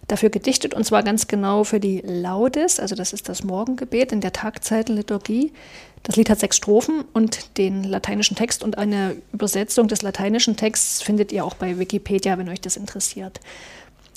dafür 0.07 0.29
gedichtet 0.29 0.73
und 0.73 0.83
zwar 0.85 1.01
ganz 1.01 1.27
genau 1.27 1.63
für 1.63 1.79
die 1.79 2.01
Laudes, 2.05 2.79
also 2.79 2.93
das 2.93 3.13
ist 3.13 3.29
das 3.29 3.43
Morgengebet 3.43 4.11
in 4.11 4.21
der 4.21 4.33
Tagzeitenliturgie. 4.33 5.53
Das 6.03 6.17
Lied 6.17 6.29
hat 6.29 6.39
sechs 6.39 6.57
Strophen 6.57 7.05
und 7.13 7.57
den 7.57 7.85
lateinischen 7.85 8.35
Text 8.35 8.61
und 8.61 8.77
eine 8.77 9.15
Übersetzung 9.31 9.87
des 9.87 10.01
lateinischen 10.01 10.57
Texts 10.57 11.01
findet 11.01 11.31
ihr 11.31 11.45
auch 11.45 11.53
bei 11.53 11.79
Wikipedia, 11.79 12.37
wenn 12.37 12.49
euch 12.49 12.59
das 12.59 12.75
interessiert. 12.75 13.39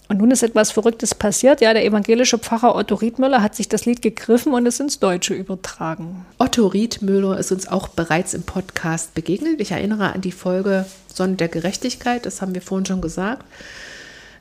Und 0.09 0.19
nun 0.19 0.31
ist 0.31 0.43
etwas 0.43 0.71
Verrücktes 0.71 1.15
passiert. 1.15 1.61
Ja, 1.61 1.73
der 1.73 1.85
evangelische 1.85 2.39
Pfarrer 2.39 2.77
Otto 2.77 2.95
Riedmüller 2.95 3.43
hat 3.43 3.57
sich 3.57 3.69
das 3.69 3.87
Lied 3.87 4.03
gegriffen 4.03 4.53
und 4.53 4.67
es 4.67 4.79
ins 4.79 5.01
Deutsche 5.01 5.35
übertragen. 5.35 6.25
Otto 6.39 6.67
Riedmüller 6.67 7.39
ist 7.39 7.51
uns 7.51 7.67
auch 7.67 7.89
bereits 7.89 8.35
im 8.35 8.43
Podcast 8.43 9.15
begegnet. 9.15 9.61
Ich 9.61 9.73
erinnere 9.73 10.13
an 10.13 10.21
die 10.21 10.33
Folge 10.33 10.87
Sonne 11.13 11.35
der 11.35 11.49
Gerechtigkeit, 11.49 12.27
das 12.27 12.41
haben 12.41 12.55
wir 12.55 12.63
vorhin 12.63 12.87
schon 12.87 13.01
gesagt. 13.01 13.45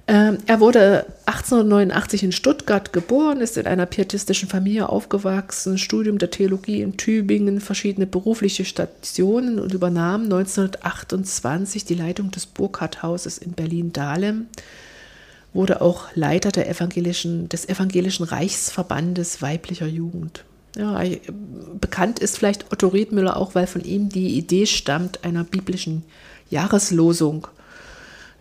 Ähm, 0.08 0.38
er 0.46 0.60
wurde 0.60 1.08
1889 1.26 2.24
in 2.24 2.32
Stuttgart 2.32 2.94
geboren, 2.94 3.41
ist 3.41 3.58
in 3.58 3.65
einer 3.65 3.88
pietistischen 3.88 4.48
Familie 4.48 4.88
aufgewachsen, 4.88 5.80
Studium 5.80 6.20
der 6.20 6.30
Theologie 6.30 6.82
in 6.82 6.96
Tübingen, 6.96 7.60
verschiedene 7.60 8.06
berufliche 8.06 8.65
Stationen 8.65 9.58
und 9.58 9.74
übernahm 9.74 10.24
1928 10.24 11.86
die 11.86 11.96
Leitung 11.96 12.30
des 12.30 12.46
Burkhardthauses 12.46 13.39
in 13.39 13.54
Berlin-Dahlem, 13.54 14.46
wurde 15.54 15.82
auch 15.82 16.10
Leiter 16.13 16.52
der 16.52 16.70
evangelischen, 16.70 17.50
des 17.50 17.68
evangelischen 17.68 18.26
Reichsverbandes 18.26 19.41
weiblicher 19.41 19.88
Jugend. 19.88 20.44
Ja, 20.78 21.02
bekannt 21.80 22.20
ist 22.20 22.38
vielleicht 22.38 22.72
Otto 22.72 22.89
Riedmüller 22.89 23.38
auch, 23.38 23.56
weil 23.56 23.65
von 23.65 23.84
ihm 23.84 24.10
die 24.10 24.38
Idee 24.38 24.65
stammt 24.68 25.24
einer 25.24 25.46
biblischen 25.46 26.04
Jahreslosung 26.50 27.48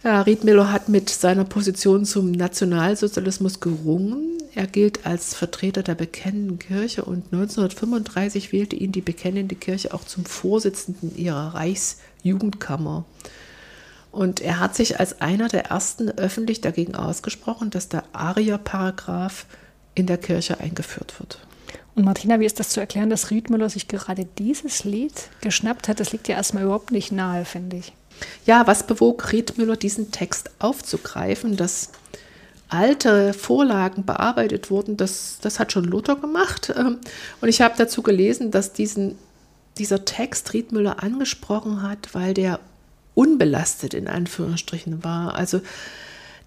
ja, 0.05 0.21
Riedmüller 0.21 0.71
hat 0.71 0.89
mit 0.89 1.09
seiner 1.09 1.45
Position 1.45 2.05
zum 2.05 2.31
Nationalsozialismus 2.31 3.61
gerungen. 3.61 4.39
Er 4.55 4.67
gilt 4.67 5.07
als 5.07 5.35
Vertreter 5.35 5.83
der 5.83 5.95
bekennenden 5.95 6.59
Kirche 6.59 7.05
und 7.05 7.33
1935 7.33 8.53
wählte 8.53 8.77
ihn 8.77 8.93
die 8.93 9.01
bekennende 9.01 9.55
Kirche 9.55 9.95
auch 9.95 10.05
zum 10.05 10.27
Vorsitzenden 10.27 11.17
ihrer 11.17 11.55
Reichsjugendkammer. 11.55 13.05
Und 14.13 14.41
er 14.41 14.61
hat 14.61 14.77
sich 14.77 15.01
als 15.01 15.21
einer 15.21 15.49
der 15.49 15.67
ersten 15.67 16.09
öffentlich 16.11 16.61
dagegen 16.61 16.95
ausgesprochen, 16.95 17.71
dass 17.71 17.89
der 17.89 18.05
Arier-Paragraph 18.13 19.47
in 19.97 20.07
der 20.07 20.19
Kirche 20.19 20.61
eingeführt 20.61 21.19
wird. 21.19 21.41
Und 21.97 22.05
Martina, 22.05 22.41
wie 22.41 22.47
ist 22.47 22.61
das 22.61 22.71
zu 22.71 22.81
erklären, 22.81 23.11
dass 23.11 23.31
Riedmüller 23.31 23.71
sich 23.71 23.89
gerade 23.89 24.27
dieses 24.39 24.85
Lied 24.85 25.31
geschnappt 25.41 25.89
hat? 25.89 25.99
Das 25.99 26.13
liegt 26.13 26.29
ja 26.29 26.37
erstmal 26.37 26.65
überhaupt 26.65 26.91
nicht 26.93 27.11
nahe, 27.11 27.45
finde 27.45 27.77
ich. 27.79 27.93
Ja, 28.47 28.67
was 28.67 28.87
bewog 28.87 29.33
Riedmüller, 29.33 29.77
diesen 29.77 30.11
Text 30.11 30.51
aufzugreifen, 30.59 31.57
dass 31.57 31.91
alte 32.69 33.33
Vorlagen 33.33 34.05
bearbeitet 34.05 34.71
wurden, 34.71 34.97
das, 34.97 35.39
das 35.41 35.61
hat 35.61 35.73
schon 35.73 35.85
Luther 35.85 36.17
gemacht. 36.17 36.73
Ähm, 36.77 36.99
und 37.41 37.49
ich 37.49 37.61
habe 37.61 37.75
dazu 37.77 38.03
gelesen, 38.03 38.51
dass 38.51 38.73
diesen, 38.73 39.17
dieser 39.79 40.05
Text 40.05 40.53
Riedmüller 40.53 41.03
angesprochen 41.03 41.83
hat, 41.83 42.15
weil 42.15 42.35
der 42.35 42.61
unbelastet 43.15 43.95
in 43.95 44.09
Anführungsstrichen 44.09 45.05
war. 45.05 45.35
Also 45.35 45.61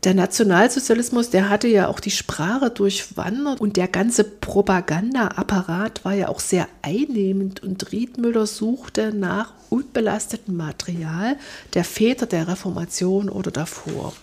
der 0.07 0.13
Nationalsozialismus, 0.13 1.31
der 1.31 1.49
hatte 1.49 1.67
ja 1.67 1.89
auch 1.89 1.99
die 1.99 2.11
Sprache 2.11 2.69
durchwandert 2.69 3.59
und 3.59 3.75
der 3.75 3.89
ganze 3.89 4.23
Propagandaapparat 4.23 6.05
war 6.05 6.13
ja 6.13 6.29
auch 6.29 6.39
sehr 6.39 6.69
einnehmend 6.81 7.61
und 7.61 7.91
Riedmüller 7.91 8.47
suchte 8.47 9.13
nach 9.13 9.51
unbelastetem 9.69 10.55
Material 10.55 11.35
der 11.73 11.83
Väter 11.83 12.25
der 12.25 12.47
Reformation 12.47 13.27
oder 13.27 13.51
davor. 13.51 14.13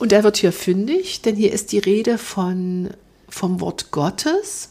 Und 0.00 0.10
er 0.10 0.24
wird 0.24 0.38
hier 0.38 0.52
fündig, 0.52 1.22
denn 1.22 1.36
hier 1.36 1.52
ist 1.52 1.70
die 1.70 1.78
Rede 1.78 2.18
von, 2.18 2.90
vom 3.28 3.60
Wort 3.60 3.92
Gottes 3.92 4.70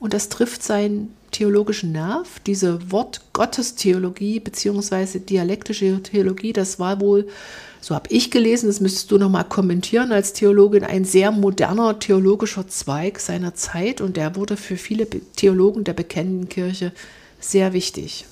und 0.00 0.14
das 0.14 0.30
trifft 0.30 0.62
seinen 0.62 1.14
theologischen 1.34 1.92
Nerv. 1.92 2.40
Diese 2.46 2.90
Wort 2.90 3.20
Gottes 3.32 3.74
Theologie 3.74 4.40
bzw. 4.40 5.18
dialektische 5.18 6.02
Theologie, 6.02 6.52
das 6.52 6.78
war 6.78 7.00
wohl 7.00 7.26
so 7.84 7.94
habe 7.94 8.08
ich 8.10 8.30
gelesen, 8.30 8.68
das 8.68 8.80
müsstest 8.80 9.10
du 9.10 9.18
nochmal 9.18 9.44
kommentieren 9.44 10.10
als 10.10 10.32
Theologin, 10.32 10.84
ein 10.84 11.04
sehr 11.04 11.30
moderner 11.30 11.98
theologischer 11.98 12.66
Zweig 12.66 13.20
seiner 13.20 13.54
Zeit 13.54 14.00
und 14.00 14.16
der 14.16 14.36
wurde 14.36 14.56
für 14.56 14.78
viele 14.78 15.06
Theologen 15.06 15.84
der 15.84 15.92
bekennenden 15.92 16.48
Kirche 16.48 16.92
sehr 17.40 17.74
wichtig. 17.74 18.24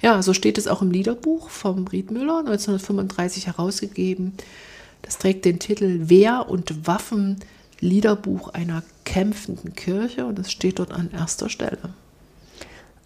Ja, 0.00 0.22
so 0.22 0.32
steht 0.32 0.56
es 0.56 0.66
auch 0.66 0.80
im 0.80 0.92
Liederbuch 0.92 1.50
vom 1.50 1.86
Riedmüller 1.88 2.38
1935 2.38 3.48
herausgegeben. 3.48 4.32
Das 5.02 5.18
trägt 5.18 5.44
den 5.44 5.58
Titel 5.58 6.08
Wehr 6.08 6.46
und 6.48 6.86
Waffen 6.86 7.36
Liederbuch 7.80 8.48
einer 8.48 8.82
kämpfenden 9.04 9.74
Kirche 9.74 10.24
und 10.24 10.38
es 10.38 10.50
steht 10.50 10.78
dort 10.78 10.92
an 10.92 11.10
erster 11.12 11.50
Stelle. 11.50 11.90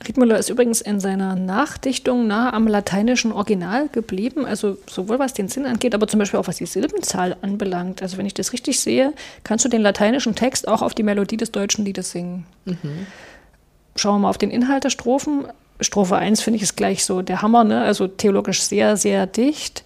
Riedmüller 0.07 0.39
ist 0.39 0.51
übrigens 0.51 0.81
in 0.81 1.01
seiner 1.01 1.35
Nachdichtung 1.35 2.27
nah 2.27 2.53
am 2.53 2.67
lateinischen 2.67 3.33
Original 3.33 3.89
geblieben, 3.89 4.45
also 4.45 4.77
sowohl 4.87 5.19
was 5.19 5.33
den 5.33 5.49
Sinn 5.49 5.67
angeht, 5.67 5.95
aber 5.95 6.09
zum 6.09 6.19
Beispiel 6.19 6.39
auch 6.41 6.49
was 6.49 6.57
die 6.57 6.67
Silbenzahl 6.67 7.37
anbelangt. 7.43 8.03
Also 8.03 8.19
wenn 8.19 8.27
ich 8.27 8.35
das 8.35 8.53
richtig 8.53 8.81
sehe, 8.81 9.13
kannst 9.45 9.65
du 9.65 9.69
den 9.69 9.81
lateinischen 9.81 10.35
Text 10.35 10.69
auch 10.69 10.83
auf 10.83 10.95
die 10.95 11.03
Melodie 11.03 11.37
des 11.37 11.53
deutschen 11.53 11.85
Liedes 11.85 12.11
singen. 12.11 12.45
Mhm. 12.65 13.07
Schauen 13.97 14.17
wir 14.17 14.19
mal 14.21 14.31
auf 14.31 14.39
den 14.39 14.51
Inhalt 14.51 14.85
der 14.85 14.91
Strophen. 14.91 15.47
Strophe 15.81 16.17
1 16.17 16.41
finde 16.41 16.57
ich 16.57 16.63
ist 16.63 16.77
gleich 16.77 17.05
so 17.05 17.23
der 17.23 17.43
Hammer, 17.43 17.65
ne? 17.65 17.83
also 17.83 18.07
theologisch 18.07 18.63
sehr, 18.63 18.97
sehr 18.97 19.27
dicht. 19.27 19.85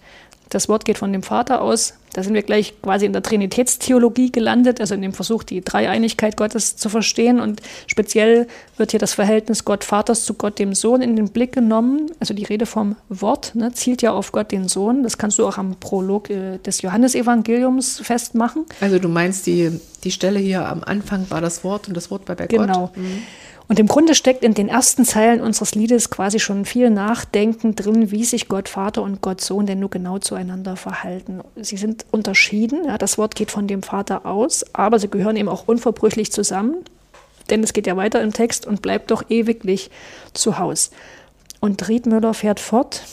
Das 0.49 0.67
Wort 0.67 0.85
geht 0.85 0.97
von 0.97 1.13
dem 1.13 1.23
Vater 1.23 1.61
aus. 1.61 1.93
Da 2.13 2.23
sind 2.23 2.33
wir 2.33 2.43
gleich 2.43 2.73
quasi 2.81 3.05
in 3.05 3.13
der 3.13 3.23
Trinitätstheologie 3.23 4.31
gelandet, 4.31 4.81
also 4.81 4.95
in 4.95 5.01
dem 5.01 5.13
Versuch, 5.13 5.43
die 5.43 5.61
Dreieinigkeit 5.61 6.37
Gottes 6.37 6.75
zu 6.75 6.89
verstehen. 6.89 7.39
Und 7.39 7.61
speziell 7.87 8.47
wird 8.77 8.91
hier 8.91 8.99
das 8.99 9.13
Verhältnis 9.13 9.65
Gott 9.65 9.83
Vaters 9.83 10.25
zu 10.25 10.33
Gott 10.33 10.59
dem 10.59 10.73
Sohn 10.73 11.01
in 11.01 11.15
den 11.15 11.29
Blick 11.29 11.53
genommen. 11.53 12.11
Also 12.19 12.33
die 12.33 12.43
Rede 12.45 12.65
vom 12.65 12.95
Wort 13.09 13.55
ne, 13.55 13.71
zielt 13.73 14.01
ja 14.01 14.11
auf 14.11 14.31
Gott 14.31 14.51
den 14.51 14.67
Sohn. 14.67 15.03
Das 15.03 15.17
kannst 15.17 15.37
du 15.39 15.47
auch 15.47 15.57
am 15.57 15.75
Prolog 15.79 16.29
äh, 16.29 16.57
des 16.59 16.81
Johannesevangeliums 16.81 17.99
festmachen. 17.99 18.65
Also 18.81 18.99
du 18.99 19.07
meinst, 19.07 19.45
die, 19.47 19.79
die 20.03 20.11
Stelle 20.11 20.39
hier 20.39 20.67
am 20.67 20.83
Anfang 20.83 21.25
war 21.29 21.41
das 21.41 21.63
Wort 21.63 21.87
und 21.87 21.95
das 21.95 22.09
Wort 22.11 22.27
war 22.27 22.35
bei 22.35 22.47
Gott? 22.47 22.59
Genau. 22.59 22.91
Mhm. 22.95 23.23
Und 23.69 23.79
im 23.79 23.85
Grunde 23.85 24.15
steckt 24.15 24.43
in 24.43 24.55
den 24.55 24.67
ersten 24.67 25.05
Zeilen 25.05 25.41
unseres 25.41 25.75
Liedes 25.75 26.09
quasi 26.09 26.39
schon 26.39 26.65
viel 26.65 26.89
Nachdenken 26.89 27.75
drin, 27.75 28.09
wie 28.09 28.25
sich 28.25 28.47
Gott 28.47 28.67
Vater 28.67 29.03
und 29.03 29.21
Gott 29.21 29.41
Sohn 29.41 29.67
denn 29.67 29.79
nur 29.79 29.91
genau 29.91 30.17
zueinander 30.17 30.75
verhalten. 30.75 31.41
Sie 31.55 31.77
sind 31.77 32.03
unterschieden, 32.09 32.85
ja, 32.85 32.97
das 32.97 33.19
Wort 33.19 33.35
geht 33.35 33.51
von 33.51 33.67
dem 33.67 33.83
Vater 33.83 34.25
aus, 34.25 34.65
aber 34.73 34.97
sie 34.97 35.07
gehören 35.07 35.35
eben 35.35 35.49
auch 35.49 35.67
unverbrüchlich 35.67 36.31
zusammen, 36.31 36.77
denn 37.51 37.63
es 37.63 37.73
geht 37.73 37.85
ja 37.85 37.95
weiter 37.95 38.23
im 38.23 38.33
Text 38.33 38.65
und 38.65 38.81
bleibt 38.81 39.11
doch 39.11 39.29
ewiglich 39.29 39.91
zu 40.33 40.57
Haus. 40.57 40.89
Und 41.59 41.87
Riedmüller 41.87 42.33
fährt 42.33 42.59
fort, 42.59 43.03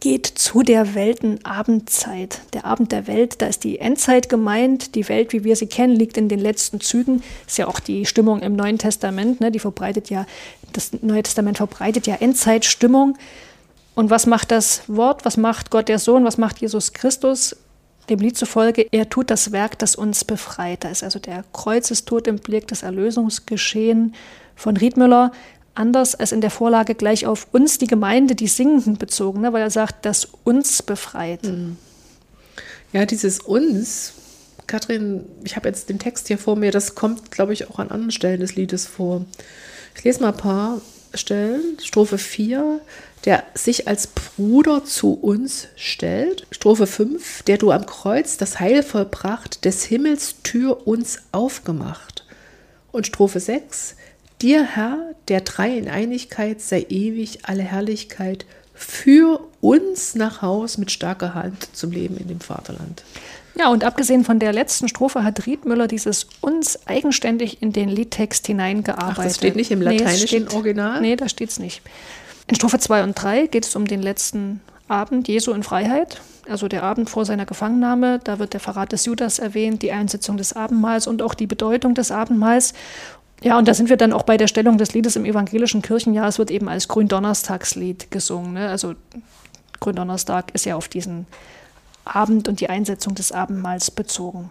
geht 0.00 0.26
zu 0.26 0.62
der 0.62 0.94
Weltenabendzeit. 0.94 2.40
Der 2.52 2.64
Abend 2.64 2.92
der 2.92 3.06
Welt, 3.06 3.42
da 3.42 3.46
ist 3.46 3.64
die 3.64 3.78
Endzeit 3.78 4.28
gemeint. 4.28 4.94
Die 4.94 5.08
Welt, 5.08 5.32
wie 5.32 5.44
wir 5.44 5.56
sie 5.56 5.66
kennen, 5.66 5.94
liegt 5.94 6.16
in 6.16 6.28
den 6.28 6.38
letzten 6.38 6.80
Zügen. 6.80 7.22
Ist 7.46 7.58
ja 7.58 7.66
auch 7.66 7.80
die 7.80 8.06
Stimmung 8.06 8.40
im 8.40 8.54
Neuen 8.54 8.78
Testament. 8.78 9.40
Ne? 9.40 9.50
Die 9.50 9.58
verbreitet 9.58 10.10
ja, 10.10 10.26
das 10.72 10.92
Neue 11.02 11.22
Testament 11.22 11.56
verbreitet 11.56 12.06
ja 12.06 12.16
Endzeitstimmung. 12.16 13.16
Und 13.94 14.10
was 14.10 14.26
macht 14.26 14.50
das 14.50 14.82
Wort? 14.86 15.24
Was 15.24 15.36
macht 15.36 15.70
Gott 15.70 15.88
der 15.88 15.98
Sohn? 15.98 16.24
Was 16.24 16.38
macht 16.38 16.60
Jesus 16.60 16.92
Christus? 16.92 17.56
Dem 18.08 18.18
Lied 18.18 18.36
zufolge, 18.36 18.88
er 18.90 19.08
tut 19.08 19.30
das 19.30 19.52
Werk, 19.52 19.78
das 19.78 19.94
uns 19.94 20.24
befreit. 20.24 20.82
Da 20.82 20.88
ist 20.88 21.04
also 21.04 21.20
der 21.20 21.44
Kreuzestod 21.52 22.26
im 22.26 22.36
Blick, 22.36 22.66
das 22.66 22.82
Erlösungsgeschehen 22.82 24.14
von 24.56 24.76
Riedmüller 24.76 25.30
anders 25.74 26.14
als 26.14 26.32
in 26.32 26.40
der 26.40 26.50
Vorlage 26.50 26.94
gleich 26.94 27.26
auf 27.26 27.46
uns, 27.52 27.78
die 27.78 27.86
Gemeinde, 27.86 28.34
die 28.34 28.48
Singenden 28.48 28.98
bezogen, 28.98 29.40
ne, 29.40 29.52
weil 29.52 29.62
er 29.62 29.70
sagt, 29.70 30.04
dass 30.04 30.28
uns 30.44 30.82
befreit. 30.82 31.44
Mhm. 31.44 31.76
Ja, 32.92 33.06
dieses 33.06 33.40
uns, 33.40 34.12
Kathrin, 34.66 35.24
ich 35.44 35.56
habe 35.56 35.68
jetzt 35.68 35.88
den 35.88 35.98
Text 35.98 36.28
hier 36.28 36.38
vor 36.38 36.56
mir, 36.56 36.70
das 36.70 36.94
kommt, 36.94 37.30
glaube 37.30 37.52
ich, 37.52 37.70
auch 37.70 37.78
an 37.78 37.90
anderen 37.90 38.10
Stellen 38.10 38.40
des 38.40 38.54
Liedes 38.54 38.86
vor. 38.86 39.24
Ich 39.96 40.04
lese 40.04 40.20
mal 40.20 40.28
ein 40.28 40.36
paar 40.36 40.80
Stellen. 41.14 41.78
Strophe 41.82 42.18
4, 42.18 42.80
der 43.24 43.44
sich 43.54 43.88
als 43.88 44.06
Bruder 44.06 44.84
zu 44.84 45.14
uns 45.14 45.68
stellt. 45.76 46.46
Strophe 46.50 46.86
5, 46.86 47.42
der 47.42 47.58
du 47.58 47.70
am 47.70 47.86
Kreuz 47.86 48.36
das 48.36 48.60
Heil 48.60 48.82
vollbracht, 48.82 49.64
des 49.64 49.84
Himmels 49.84 50.36
Tür 50.42 50.86
uns 50.86 51.18
aufgemacht. 51.32 52.24
Und 52.90 53.06
Strophe 53.06 53.40
6, 53.40 53.96
Dir, 54.42 54.64
Herr, 54.64 54.98
der 55.28 55.42
drei 55.42 55.78
in 55.78 55.88
Einigkeit 55.88 56.60
sei 56.60 56.84
ewig 56.88 57.40
alle 57.44 57.62
Herrlichkeit, 57.62 58.44
für 58.74 59.40
uns 59.60 60.16
nach 60.16 60.42
Haus 60.42 60.78
mit 60.78 60.90
starker 60.90 61.34
Hand 61.34 61.68
zum 61.76 61.92
Leben 61.92 62.16
in 62.16 62.26
dem 62.26 62.40
Vaterland. 62.40 63.04
Ja, 63.56 63.68
und 63.68 63.84
abgesehen 63.84 64.24
von 64.24 64.40
der 64.40 64.52
letzten 64.52 64.88
Strophe 64.88 65.22
hat 65.22 65.46
Riedmüller 65.46 65.86
dieses 65.86 66.26
uns 66.40 66.88
eigenständig 66.88 67.62
in 67.62 67.72
den 67.72 67.88
Liedtext 67.88 68.48
hineingearbeitet. 68.48 69.16
Ach, 69.16 69.22
das 69.22 69.36
steht 69.36 69.54
nicht 69.54 69.70
im 69.70 69.80
lateinischen 69.80 70.40
nee, 70.40 70.46
steht, 70.46 70.54
Original? 70.54 71.00
Nee, 71.00 71.14
da 71.14 71.28
steht 71.28 71.50
es 71.50 71.60
nicht. 71.60 71.80
In 72.48 72.56
Strophe 72.56 72.80
2 72.80 73.04
und 73.04 73.14
3 73.14 73.46
geht 73.46 73.64
es 73.64 73.76
um 73.76 73.86
den 73.86 74.02
letzten 74.02 74.60
Abend 74.88 75.28
Jesu 75.28 75.52
in 75.52 75.62
Freiheit, 75.62 76.20
also 76.48 76.66
der 76.66 76.82
Abend 76.82 77.08
vor 77.08 77.24
seiner 77.24 77.46
Gefangennahme. 77.46 78.20
Da 78.24 78.40
wird 78.40 78.54
der 78.54 78.60
Verrat 78.60 78.90
des 78.90 79.04
Judas 79.04 79.38
erwähnt, 79.38 79.82
die 79.82 79.92
Einsetzung 79.92 80.36
des 80.36 80.54
Abendmahls 80.54 81.06
und 81.06 81.22
auch 81.22 81.34
die 81.34 81.46
Bedeutung 81.46 81.94
des 81.94 82.10
Abendmahls. 82.10 82.74
Ja, 83.42 83.58
und 83.58 83.66
da 83.66 83.74
sind 83.74 83.88
wir 83.88 83.96
dann 83.96 84.12
auch 84.12 84.22
bei 84.22 84.36
der 84.36 84.46
Stellung 84.46 84.78
des 84.78 84.94
Liedes 84.94 85.16
im 85.16 85.24
evangelischen 85.24 85.82
Kirchenjahr. 85.82 86.28
Es 86.28 86.38
wird 86.38 86.50
eben 86.50 86.68
als 86.68 86.86
Gründonnerstagslied 86.88 88.10
gesungen. 88.10 88.54
Ne? 88.54 88.68
Also 88.68 88.94
Gründonnerstag 89.80 90.54
ist 90.54 90.64
ja 90.64 90.76
auf 90.76 90.88
diesen 90.88 91.26
Abend 92.04 92.48
und 92.48 92.60
die 92.60 92.70
Einsetzung 92.70 93.14
des 93.14 93.32
Abendmahls 93.32 93.90
bezogen. 93.90 94.50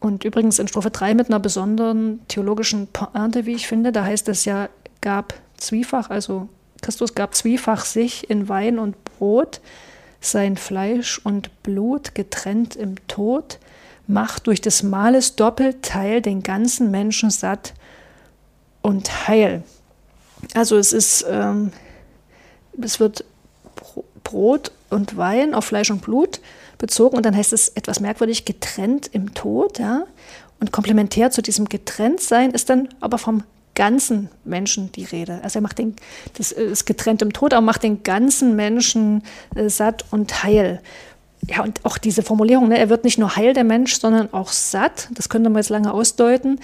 Und 0.00 0.24
übrigens 0.24 0.58
in 0.58 0.68
Strophe 0.68 0.90
3 0.90 1.14
mit 1.14 1.28
einer 1.28 1.40
besonderen 1.40 2.20
theologischen 2.28 2.86
Pointe, 2.86 3.46
wie 3.46 3.54
ich 3.54 3.66
finde, 3.66 3.92
da 3.92 4.04
heißt 4.04 4.28
es 4.28 4.44
ja, 4.44 4.68
gab 5.00 5.34
zwiefach, 5.56 6.10
also 6.10 6.48
Christus 6.80 7.14
gab 7.14 7.34
zwiefach 7.34 7.84
sich 7.84 8.30
in 8.30 8.48
Wein 8.48 8.78
und 8.78 8.96
Brot, 9.04 9.60
sein 10.20 10.56
Fleisch 10.56 11.20
und 11.24 11.62
Blut 11.62 12.14
getrennt 12.14 12.76
im 12.76 12.94
Tod, 13.08 13.58
macht 14.06 14.46
durch 14.46 14.60
des 14.60 14.82
Mahles 14.82 15.36
Doppelteil 15.36 16.22
den 16.22 16.42
ganzen 16.42 16.90
Menschen 16.90 17.30
satt 17.30 17.74
und 18.88 19.28
heil. 19.28 19.62
Also 20.54 20.78
es 20.78 20.94
ist, 20.94 21.26
ähm, 21.28 21.72
es 22.80 23.00
wird 23.00 23.22
Brot 24.24 24.72
und 24.88 25.18
Wein 25.18 25.52
auf 25.52 25.66
Fleisch 25.66 25.90
und 25.90 26.00
Blut 26.00 26.40
bezogen 26.78 27.18
und 27.18 27.26
dann 27.26 27.36
heißt 27.36 27.52
es 27.52 27.68
etwas 27.68 28.00
merkwürdig 28.00 28.46
getrennt 28.46 29.10
im 29.12 29.34
Tod, 29.34 29.78
ja. 29.78 30.04
Und 30.58 30.72
komplementär 30.72 31.30
zu 31.30 31.42
diesem 31.42 31.66
Getrenntsein 31.66 32.50
ist 32.50 32.70
dann 32.70 32.88
aber 33.00 33.18
vom 33.18 33.44
ganzen 33.74 34.30
Menschen 34.44 34.90
die 34.90 35.04
Rede. 35.04 35.40
Also 35.42 35.58
er 35.58 35.62
macht 35.62 35.78
den, 35.78 35.94
das 36.38 36.50
ist 36.50 36.86
getrennt 36.86 37.20
im 37.20 37.34
Tod, 37.34 37.52
aber 37.52 37.64
macht 37.64 37.82
den 37.82 38.02
ganzen 38.02 38.56
Menschen 38.56 39.22
äh, 39.54 39.68
satt 39.68 40.06
und 40.10 40.42
heil. 40.42 40.80
Ja, 41.46 41.62
und 41.62 41.84
auch 41.84 41.98
diese 41.98 42.22
Formulierung, 42.22 42.68
ne, 42.68 42.78
er 42.78 42.88
wird 42.88 43.04
nicht 43.04 43.18
nur 43.18 43.36
heil 43.36 43.52
der 43.52 43.64
Mensch, 43.64 44.00
sondern 44.00 44.32
auch 44.32 44.50
satt. 44.50 45.08
Das 45.12 45.28
könnte 45.28 45.50
man 45.50 45.60
jetzt 45.60 45.68
lange 45.68 45.92
ausdeuten. 45.92 46.58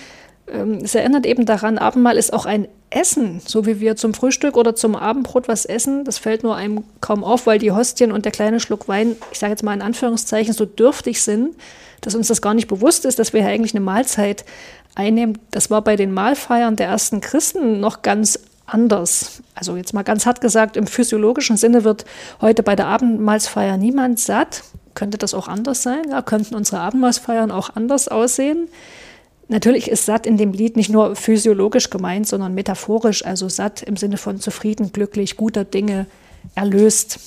Ähm, 0.48 0.78
es 0.83 0.94
erinnert 0.94 1.26
eben 1.26 1.46
daran, 1.46 1.78
Abendmahl 1.78 2.16
ist 2.16 2.33
auch 2.33 2.46
ein 2.46 2.68
Essen, 2.90 3.40
so 3.44 3.66
wie 3.66 3.80
wir 3.80 3.96
zum 3.96 4.14
Frühstück 4.14 4.57
oder 4.57 4.74
zum 4.74 4.94
Abendbrot 4.94 5.48
was 5.48 5.64
essen. 5.64 6.04
Das 6.04 6.18
fällt 6.18 6.42
nur 6.42 6.57
einem 6.57 6.85
kaum 7.00 7.24
auf, 7.24 7.46
weil 7.46 7.59
die 7.59 7.72
Hostien 7.72 8.12
und 8.12 8.24
der 8.24 8.33
kleine 8.33 8.61
Schluck 8.61 8.88
Wein, 8.88 9.16
ich 9.33 9.38
sage 9.38 9.50
jetzt 9.50 9.62
mal 9.62 9.74
in 9.74 9.83
Anführungszeichen, 9.83 10.54
so 10.54 10.64
dürftig 10.64 11.22
sind, 11.22 11.57
dass 12.00 12.14
uns 12.14 12.28
das 12.28 12.42
gar 12.42 12.54
nicht 12.54 12.68
bewusst 12.68 13.04
ist, 13.04 13.18
dass 13.18 13.33
wir 13.33 13.40
ja 13.40 13.48
eigentlich 13.48 13.74
eine 13.74 13.85
Mahlzeit 13.85 14.44
einnehmen. 14.94 15.38
Das 15.50 15.70
war 15.70 15.83
bei 15.83 15.96
den 15.96 16.12
Mahlfeiern 16.12 16.76
der 16.76 16.87
ersten 16.88 17.20
Christen 17.20 17.80
noch 17.80 18.02
ganz 18.02 18.38
anders. 18.66 19.42
Also 19.54 19.76
jetzt 19.76 19.92
mal 19.92 20.02
ganz 20.02 20.26
hart 20.26 20.40
gesagt, 20.40 20.76
im 20.76 20.87
physiologischen 20.87 21.57
Sinne 21.57 21.85
wird 21.85 22.04
heute 22.40 22.62
bei 22.62 22.76
der 22.76 22.87
Abendmahlsfeier 22.87 23.76
niemand 23.76 24.20
satt. 24.20 24.62
Könnte 24.94 25.18
das 25.18 25.35
auch 25.35 25.48
anders 25.48 25.83
sein? 25.83 26.02
Ja, 26.11 26.22
könnten 26.22 26.54
unsere 26.54 26.80
Abendmahlsfeiern 26.80 27.50
auch 27.50 27.70
anders 27.74 28.09
aussehen? 28.09 28.68
Natürlich 29.48 29.88
ist 29.90 30.07
satt 30.07 30.26
in 30.26 30.37
dem 30.37 30.52
Lied 30.52 30.76
nicht 30.76 30.90
nur 30.90 31.16
physiologisch 31.16 31.90
gemeint, 31.90 32.26
sondern 32.26 32.54
metaphorisch, 32.54 33.24
also 33.24 33.48
satt 33.48 33.83
im 33.83 33.96
Sinne 33.96 34.16
von 34.16 34.40
zufrieden, 34.40 34.92
glücklich, 34.92 35.37
guter 35.37 35.64
Dinge, 35.64 36.07
erlöst. 36.54 37.18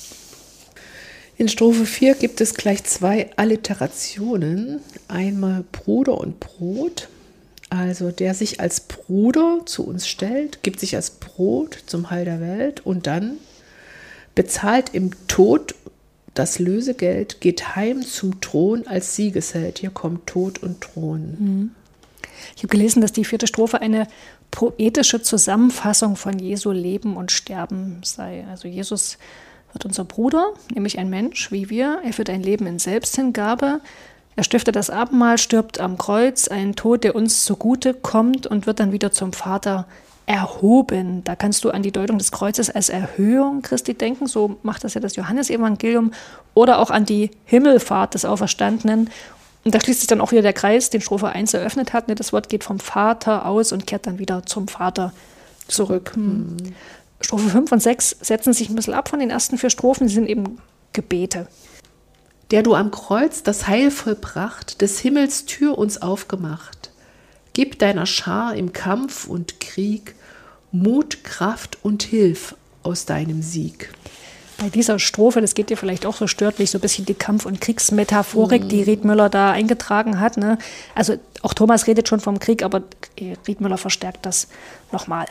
In 1.36 1.48
Strophe 1.48 1.86
4 1.86 2.14
gibt 2.16 2.40
es 2.40 2.54
gleich 2.54 2.82
zwei 2.84 3.30
Alliterationen. 3.36 4.80
Einmal 5.06 5.64
Bruder 5.70 6.18
und 6.18 6.40
Brot. 6.40 7.08
Also 7.70 8.10
der 8.10 8.34
sich 8.34 8.60
als 8.60 8.80
Bruder 8.80 9.60
zu 9.66 9.86
uns 9.86 10.08
stellt, 10.08 10.62
gibt 10.62 10.80
sich 10.80 10.96
als 10.96 11.10
Brot 11.10 11.78
zum 11.86 12.10
Heil 12.10 12.24
der 12.24 12.40
Welt 12.40 12.84
und 12.84 13.06
dann 13.06 13.36
bezahlt 14.34 14.94
im 14.94 15.10
Tod 15.28 15.74
das 16.34 16.58
Lösegeld, 16.58 17.40
geht 17.40 17.76
heim 17.76 18.02
zum 18.02 18.40
Thron 18.40 18.86
als 18.86 19.16
Siegesheld. 19.16 19.78
Hier 19.78 19.90
kommt 19.90 20.26
Tod 20.26 20.62
und 20.62 20.80
Thron. 20.80 21.36
Mhm. 21.38 21.70
Ich 22.58 22.64
habe 22.64 22.72
gelesen, 22.72 23.00
dass 23.00 23.12
die 23.12 23.24
vierte 23.24 23.46
Strophe 23.46 23.80
eine 23.82 24.08
poetische 24.50 25.22
Zusammenfassung 25.22 26.16
von 26.16 26.40
Jesu 26.40 26.72
Leben 26.72 27.16
und 27.16 27.30
Sterben 27.30 28.00
sei. 28.02 28.44
Also 28.50 28.66
Jesus 28.66 29.16
wird 29.72 29.84
unser 29.84 30.02
Bruder, 30.02 30.54
nämlich 30.74 30.98
ein 30.98 31.08
Mensch 31.08 31.52
wie 31.52 31.70
wir. 31.70 32.00
Er 32.04 32.12
führt 32.12 32.28
ein 32.30 32.42
Leben 32.42 32.66
in 32.66 32.80
Selbsthingabe. 32.80 33.80
Er 34.34 34.42
stiftet 34.42 34.74
das 34.74 34.90
Abendmahl, 34.90 35.38
stirbt 35.38 35.78
am 35.78 35.98
Kreuz, 35.98 36.48
ein 36.48 36.74
Tod, 36.74 37.04
der 37.04 37.14
uns 37.14 37.44
zugute 37.44 37.94
kommt 37.94 38.48
und 38.48 38.66
wird 38.66 38.80
dann 38.80 38.90
wieder 38.90 39.12
zum 39.12 39.32
Vater 39.32 39.86
erhoben. 40.26 41.22
Da 41.22 41.36
kannst 41.36 41.62
du 41.62 41.70
an 41.70 41.84
die 41.84 41.92
Deutung 41.92 42.18
des 42.18 42.32
Kreuzes 42.32 42.70
als 42.70 42.88
Erhöhung 42.88 43.62
Christi 43.62 43.94
denken, 43.94 44.26
so 44.26 44.56
macht 44.64 44.82
das 44.82 44.94
ja 44.94 45.00
das 45.00 45.14
Johannesevangelium, 45.14 46.10
oder 46.54 46.80
auch 46.80 46.90
an 46.90 47.04
die 47.04 47.30
Himmelfahrt 47.44 48.14
des 48.14 48.24
Auferstandenen 48.24 49.10
und 49.68 49.74
da 49.74 49.82
schließt 49.82 50.00
sich 50.00 50.06
dann 50.06 50.22
auch 50.22 50.32
wieder 50.32 50.40
der 50.40 50.54
Kreis, 50.54 50.88
den 50.88 51.02
Strophe 51.02 51.28
1 51.28 51.52
eröffnet 51.52 51.92
hat. 51.92 52.08
Ne? 52.08 52.14
Das 52.14 52.32
Wort 52.32 52.48
geht 52.48 52.64
vom 52.64 52.80
Vater 52.80 53.44
aus 53.44 53.70
und 53.70 53.86
kehrt 53.86 54.06
dann 54.06 54.18
wieder 54.18 54.46
zum 54.46 54.66
Vater 54.66 55.12
zurück. 55.66 56.16
Mhm. 56.16 56.56
Strophe 57.20 57.50
5 57.50 57.70
und 57.72 57.82
6 57.82 58.16
setzen 58.22 58.54
sich 58.54 58.70
ein 58.70 58.76
bisschen 58.76 58.94
ab 58.94 59.10
von 59.10 59.18
den 59.18 59.28
ersten 59.28 59.58
vier 59.58 59.68
Strophen. 59.68 60.08
Sie 60.08 60.14
sind 60.14 60.26
eben 60.26 60.56
Gebete. 60.94 61.48
Der 62.50 62.62
du 62.62 62.74
am 62.74 62.90
Kreuz 62.90 63.42
das 63.42 63.68
Heil 63.68 63.90
vollbracht, 63.90 64.80
des 64.80 65.00
Himmels 65.00 65.44
Tür 65.44 65.76
uns 65.76 66.00
aufgemacht. 66.00 66.90
Gib 67.52 67.78
deiner 67.78 68.06
Schar 68.06 68.54
im 68.54 68.72
Kampf 68.72 69.26
und 69.26 69.60
Krieg 69.60 70.14
Mut, 70.72 71.24
Kraft 71.24 71.76
und 71.82 72.04
Hilf 72.04 72.54
aus 72.82 73.04
deinem 73.04 73.42
Sieg. 73.42 73.90
Bei 74.58 74.68
dieser 74.68 74.98
Strophe, 74.98 75.40
das 75.40 75.54
geht 75.54 75.70
dir 75.70 75.76
vielleicht 75.76 76.04
auch 76.04 76.16
so 76.16 76.26
stört, 76.26 76.58
wie 76.58 76.66
so 76.66 76.78
ein 76.78 76.80
bisschen 76.80 77.06
die 77.06 77.14
Kampf- 77.14 77.46
und 77.46 77.60
Kriegsmetaphorik, 77.60 78.64
mhm. 78.64 78.68
die 78.68 78.82
Riedmüller 78.82 79.28
da 79.28 79.52
eingetragen 79.52 80.20
hat. 80.20 80.36
Ne? 80.36 80.58
Also 80.94 81.14
auch 81.42 81.54
Thomas 81.54 81.86
redet 81.86 82.08
schon 82.08 82.20
vom 82.20 82.40
Krieg, 82.40 82.62
aber 82.62 82.82
Riedmüller 83.46 83.78
verstärkt 83.78 84.26
das 84.26 84.48
nochmal. 84.90 85.26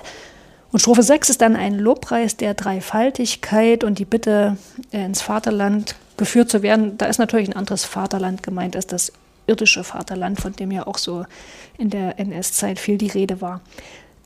Und 0.72 0.80
Strophe 0.80 1.04
6 1.04 1.30
ist 1.30 1.42
dann 1.42 1.56
ein 1.56 1.76
Lobpreis 1.76 2.38
der 2.38 2.54
Dreifaltigkeit 2.54 3.84
und 3.84 4.00
die 4.00 4.06
Bitte, 4.06 4.58
äh, 4.92 5.06
ins 5.06 5.22
Vaterland 5.22 5.96
geführt 6.18 6.50
zu 6.50 6.62
werden. 6.62 6.98
Da 6.98 7.06
ist 7.06 7.20
natürlich 7.20 7.50
ein 7.50 7.56
anderes 7.56 7.86
Vaterland 7.86 8.44
gemeint 8.44 8.76
als 8.76 8.88
das 8.88 9.12
irdische 9.46 9.84
Vaterland, 9.84 10.40
von 10.40 10.54
dem 10.54 10.72
ja 10.72 10.88
auch 10.88 10.98
so 10.98 11.26
in 11.78 11.90
der 11.90 12.20
NS-Zeit 12.20 12.80
viel 12.80 12.98
die 12.98 13.08
Rede 13.08 13.40
war. 13.42 13.62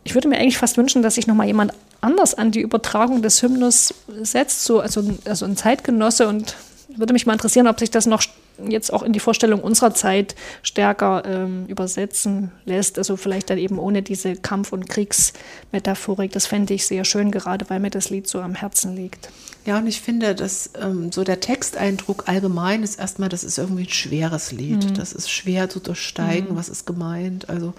Ich 0.04 0.16
würde 0.16 0.28
mir 0.28 0.38
eigentlich 0.38 0.58
fast 0.58 0.78
wünschen, 0.78 1.04
dass 1.04 1.16
sich 1.16 1.28
nochmal 1.28 1.48
jemand 1.48 1.74
anders 2.02 2.34
an 2.34 2.52
die 2.52 2.62
Übertragung 2.62 3.22
des 3.22 3.42
Hymnus 3.42 3.94
setzt, 4.22 4.64
so, 4.64 4.80
also, 4.80 5.04
also 5.26 5.46
ein 5.46 5.56
Zeitgenosse. 5.56 6.28
Und 6.28 6.56
würde 6.90 7.14
mich 7.14 7.26
mal 7.26 7.34
interessieren, 7.34 7.68
ob 7.68 7.80
sich 7.80 7.92
das 7.92 8.06
noch 8.06 8.24
jetzt 8.68 8.94
auch 8.94 9.04
in 9.04 9.14
die 9.14 9.20
Vorstellung 9.20 9.62
unserer 9.62 9.94
Zeit 9.94 10.36
stärker 10.62 11.24
ähm, 11.26 11.66
übersetzen 11.68 12.52
lässt. 12.66 12.98
Also 12.98 13.18
vielleicht 13.18 13.50
dann 13.50 13.58
eben 13.58 13.80
ohne 13.80 14.02
diese 14.02 14.36
Kampf- 14.36 14.72
und 14.72 14.90
Kriegsmetaphorik. 14.90 16.32
Das 16.32 16.46
fände 16.46 16.74
ich 16.74 16.86
sehr 16.86 17.06
schön, 17.06 17.32
gerade 17.32 17.70
weil 17.70 17.80
mir 17.80 17.90
das 17.90 18.10
Lied 18.10 18.28
so 18.28 18.40
am 18.40 18.56
Herzen 18.56 18.96
liegt. 18.96 19.30
Ja, 19.66 19.78
und 19.78 19.88
ich 19.88 20.02
finde, 20.02 20.34
dass 20.34 20.72
ähm, 20.82 21.12
so 21.12 21.24
der 21.24 21.40
Texteindruck 21.40 22.28
allgemein 22.28 22.84
ist 22.84 23.00
erstmal, 23.00 23.30
das 23.30 23.44
ist 23.44 23.58
irgendwie 23.58 23.84
ein 23.84 23.90
schweres 23.90 24.52
Lied. 24.52 24.90
Mhm. 24.90 24.94
Das 24.96 25.14
ist 25.14 25.30
schwer 25.30 25.70
zu 25.70 25.80
durchsteigen, 25.80 26.52
mhm. 26.52 26.56
was 26.56 26.70
ist 26.70 26.86
gemeint. 26.86 27.50
Also 27.50 27.74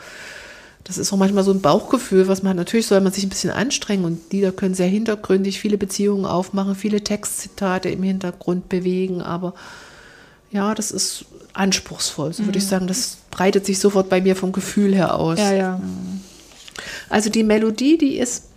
das 0.84 0.98
ist 0.98 1.12
auch 1.12 1.16
manchmal 1.16 1.44
so 1.44 1.52
ein 1.52 1.60
Bauchgefühl, 1.60 2.28
was 2.28 2.42
man 2.42 2.56
natürlich 2.56 2.86
soll 2.86 3.00
man 3.00 3.12
sich 3.12 3.24
ein 3.24 3.28
bisschen 3.28 3.50
anstrengen 3.50 4.04
und 4.04 4.32
Lieder 4.32 4.52
können 4.52 4.74
sehr 4.74 4.88
hintergründig 4.88 5.60
viele 5.60 5.78
Beziehungen 5.78 6.26
aufmachen, 6.26 6.74
viele 6.74 7.02
Textzitate 7.02 7.88
im 7.88 8.02
Hintergrund 8.02 8.68
bewegen, 8.68 9.22
aber 9.22 9.54
ja, 10.50 10.74
das 10.74 10.90
ist 10.90 11.24
anspruchsvoll, 11.54 12.32
so 12.32 12.44
würde 12.44 12.58
ich 12.58 12.64
mhm. 12.64 12.68
sagen. 12.68 12.86
Das 12.86 13.18
breitet 13.30 13.64
sich 13.64 13.78
sofort 13.78 14.08
bei 14.08 14.20
mir 14.20 14.36
vom 14.36 14.52
Gefühl 14.52 14.94
her 14.94 15.14
aus. 15.14 15.38
Ja, 15.38 15.52
ja. 15.52 15.80
Also 17.08 17.30
die 17.30 17.42
Melodie, 17.42 17.96
die 17.96 18.18
ist 18.18 18.48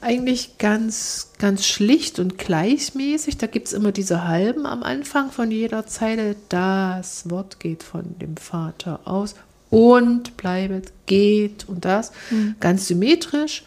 eigentlich 0.00 0.58
ganz, 0.58 1.30
ganz 1.38 1.66
schlicht 1.66 2.18
und 2.18 2.38
gleichmäßig. 2.38 3.38
Da 3.38 3.46
gibt 3.46 3.68
es 3.68 3.72
immer 3.72 3.92
diese 3.92 4.26
Halben 4.26 4.66
am 4.66 4.82
Anfang 4.82 5.30
von 5.30 5.50
jeder 5.50 5.86
Zeile. 5.86 6.36
Das 6.48 7.28
Wort 7.30 7.60
geht 7.60 7.82
von 7.82 8.18
dem 8.18 8.36
Vater 8.36 9.00
aus 9.04 9.34
und 9.72 10.36
bleibet, 10.36 10.92
geht 11.06 11.66
und 11.66 11.86
das. 11.86 12.12
Mhm. 12.30 12.56
Ganz 12.60 12.86
symmetrisch. 12.88 13.64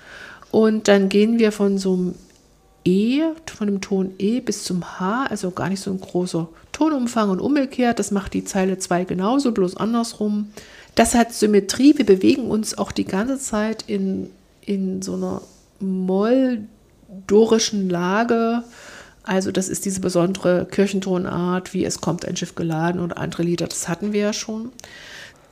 Und 0.52 0.88
dann 0.88 1.10
gehen 1.10 1.39
wir 1.39 1.52
von 1.52 1.80
so 1.80 1.94
einem 1.96 2.13
E, 2.86 3.24
von 3.48 3.65
dem 3.65 3.82
Ton 3.82 4.13
E 4.20 4.39
bis 4.39 4.63
zum 4.63 5.00
H, 5.00 5.26
also 5.26 5.50
gar 5.50 5.68
nicht 5.70 5.82
so 5.82 5.89
ein 5.89 6.00
großer 6.00 6.48
Tonumfang 6.72 7.32
und 7.32 7.39
umgekehrt. 7.39 7.98
Das 7.98 8.12
macht 8.12 8.36
die 8.36 8.46
Zeile 8.46 8.78
2 8.78 9.06
genauso, 9.06 9.52
bloß 9.52 9.78
andersrum. 9.78 10.52
Das 10.94 11.15
hat 11.15 11.34
Symmetrie. 11.34 11.98
Wir 11.98 12.06
bewegen 12.06 12.52
uns 12.52 12.78
auch 12.78 12.91
die 12.91 13.06
ganze 13.06 13.39
Zeit 13.39 13.86
in, 13.88 14.30
in 14.62 15.02
so 15.02 15.15
einer 15.15 15.41
moldorischen 15.80 16.70
Lage. 17.89 18.63
Also 19.24 19.52
das 19.52 19.70
ist 19.70 19.86
diese 19.86 20.02
besondere 20.02 20.68
Kirchentonart, 20.70 21.74
wie 21.74 21.84
es 21.84 22.00
kommt 22.00 22.26
ein 22.26 22.38
Schiff 22.38 22.54
geladen 22.54 23.02
oder 23.02 23.18
andere 23.18 23.41
Lieder, 23.41 23.65
das 23.65 23.89
hatten 23.89 24.13
wir 24.13 24.22
ja 24.22 24.34
schon. 24.34 24.72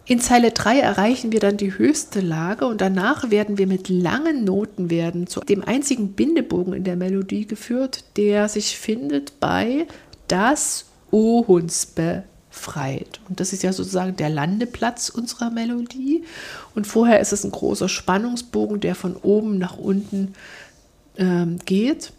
In 0.06 0.20
Zeile 0.20 0.52
3 0.52 0.80
erreichen 0.80 1.32
wir 1.32 1.39
dann 1.39 1.56
die 1.56 1.78
höchste 1.78 2.20
Lage 2.20 2.66
und 2.66 2.82
danach 2.82 3.30
werden 3.30 3.58
wir 3.58 3.68
mit 3.68 3.88
langen 3.88 4.44
Noten 4.44 4.89
werden 4.89 5.28
zu 5.28 5.39
dem 5.39 5.63
einzigen 5.63 6.12
Bindebogen 6.12 6.74
in 6.74 6.84
der 6.84 6.98
Melodie 6.98 7.48
geführt, 7.48 8.04
der 8.18 8.50
sich 8.50 8.78
findet 8.78 9.39
bei 9.39 9.88
das 10.28 10.86
O 11.10 11.39
uns 11.39 11.86
befreit. 11.86 13.22
Und 13.30 13.39
das 13.39 13.54
ist 13.54 13.63
ja 13.63 13.72
sozusagen 13.72 14.18
der 14.18 14.30
Landeplatz 14.30 15.08
unserer 15.08 15.52
Melodie. 15.52 16.26
Und 16.76 16.86
vorher 16.86 17.22
ist 17.22 17.32
es 17.32 17.46
ein 17.46 17.52
großer 17.52 17.88
Spannungsbogen, 17.88 18.82
der 18.82 18.96
von 18.96 19.16
oben 19.16 19.58
nach 19.58 19.78
unten 19.78 20.34
ähm, 21.18 21.60
geht. 21.63 22.12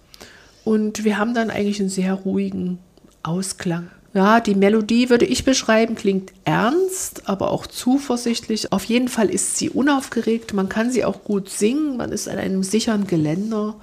Und 0.65 1.05
wir 1.05 1.19
haben 1.19 1.35
dann 1.35 1.51
eigentlich 1.51 1.81
einen 1.81 1.91
sehr 1.91 2.15
ruhigen 2.15 2.79
Ausklang. 3.23 3.91
Ja, 4.15 4.39
die 4.39 4.55
Melodie 4.55 5.11
würde 5.11 5.25
ich 5.25 5.45
beschreiben, 5.45 5.97
klingt 5.97 6.33
ernst, 6.45 7.29
aber 7.29 7.51
auch 7.51 7.67
zuversichtlich. 7.67 8.73
Auf 8.73 8.85
jeden 8.85 9.09
Fall 9.09 9.29
ist 9.29 9.57
sie 9.57 9.71
unaufgeregt, 9.71 10.55
man 10.55 10.69
kann 10.69 10.93
sie 10.93 11.05
auch 11.05 11.25
gut 11.25 11.51
singen, 11.51 11.97
man 11.97 12.13
ist 12.13 12.29
an 12.29 12.39
einem 12.39 12.63
sicheren 12.63 13.09
Geländer. 13.09 13.75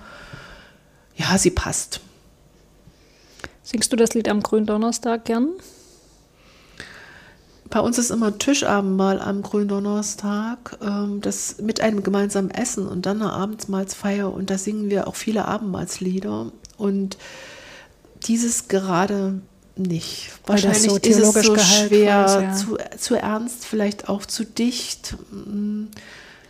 Ja, 1.18 1.38
sie 1.38 1.52
passt. 1.52 2.00
Singst 3.62 3.92
du 3.92 3.98
das 3.98 4.14
Lied 4.14 4.30
am 4.30 4.42
Gründonnerstag 4.42 5.26
gern? 5.26 5.50
Bei 7.70 7.82
uns 7.82 7.98
ist 7.98 8.10
immer 8.10 8.38
Tischabendmahl 8.38 9.22
am 9.22 9.42
Gründonnerstag, 9.42 10.78
ähm, 10.82 11.20
das 11.20 11.58
mit 11.60 11.82
einem 11.82 12.04
gemeinsamen 12.04 12.52
Essen 12.52 12.88
und 12.88 13.06
dann 13.06 13.22
eine 13.22 13.34
Abendsmahlsfeier 13.34 14.34
und 14.34 14.50
da 14.50 14.58
singen 14.58 14.90
wir 14.90 15.08
auch 15.08 15.16
viele 15.16 15.46
Abendmahlslieder 15.46 16.54
und 16.78 17.18
dieses 18.24 18.70
gerade 18.70 19.42
nicht. 19.76 20.32
Wahrscheinlich 20.46 20.90
so 20.90 20.98
ist 20.98 21.20
es 21.20 21.46
so 21.46 21.58
schwer, 21.58 22.26
ist, 22.26 22.34
ja. 22.36 22.54
zu, 22.54 22.78
zu 22.98 23.16
ernst, 23.16 23.66
vielleicht 23.66 24.10
auch 24.10 24.26
zu 24.26 24.46
dicht. 24.46 25.16
Mm. 25.32 25.86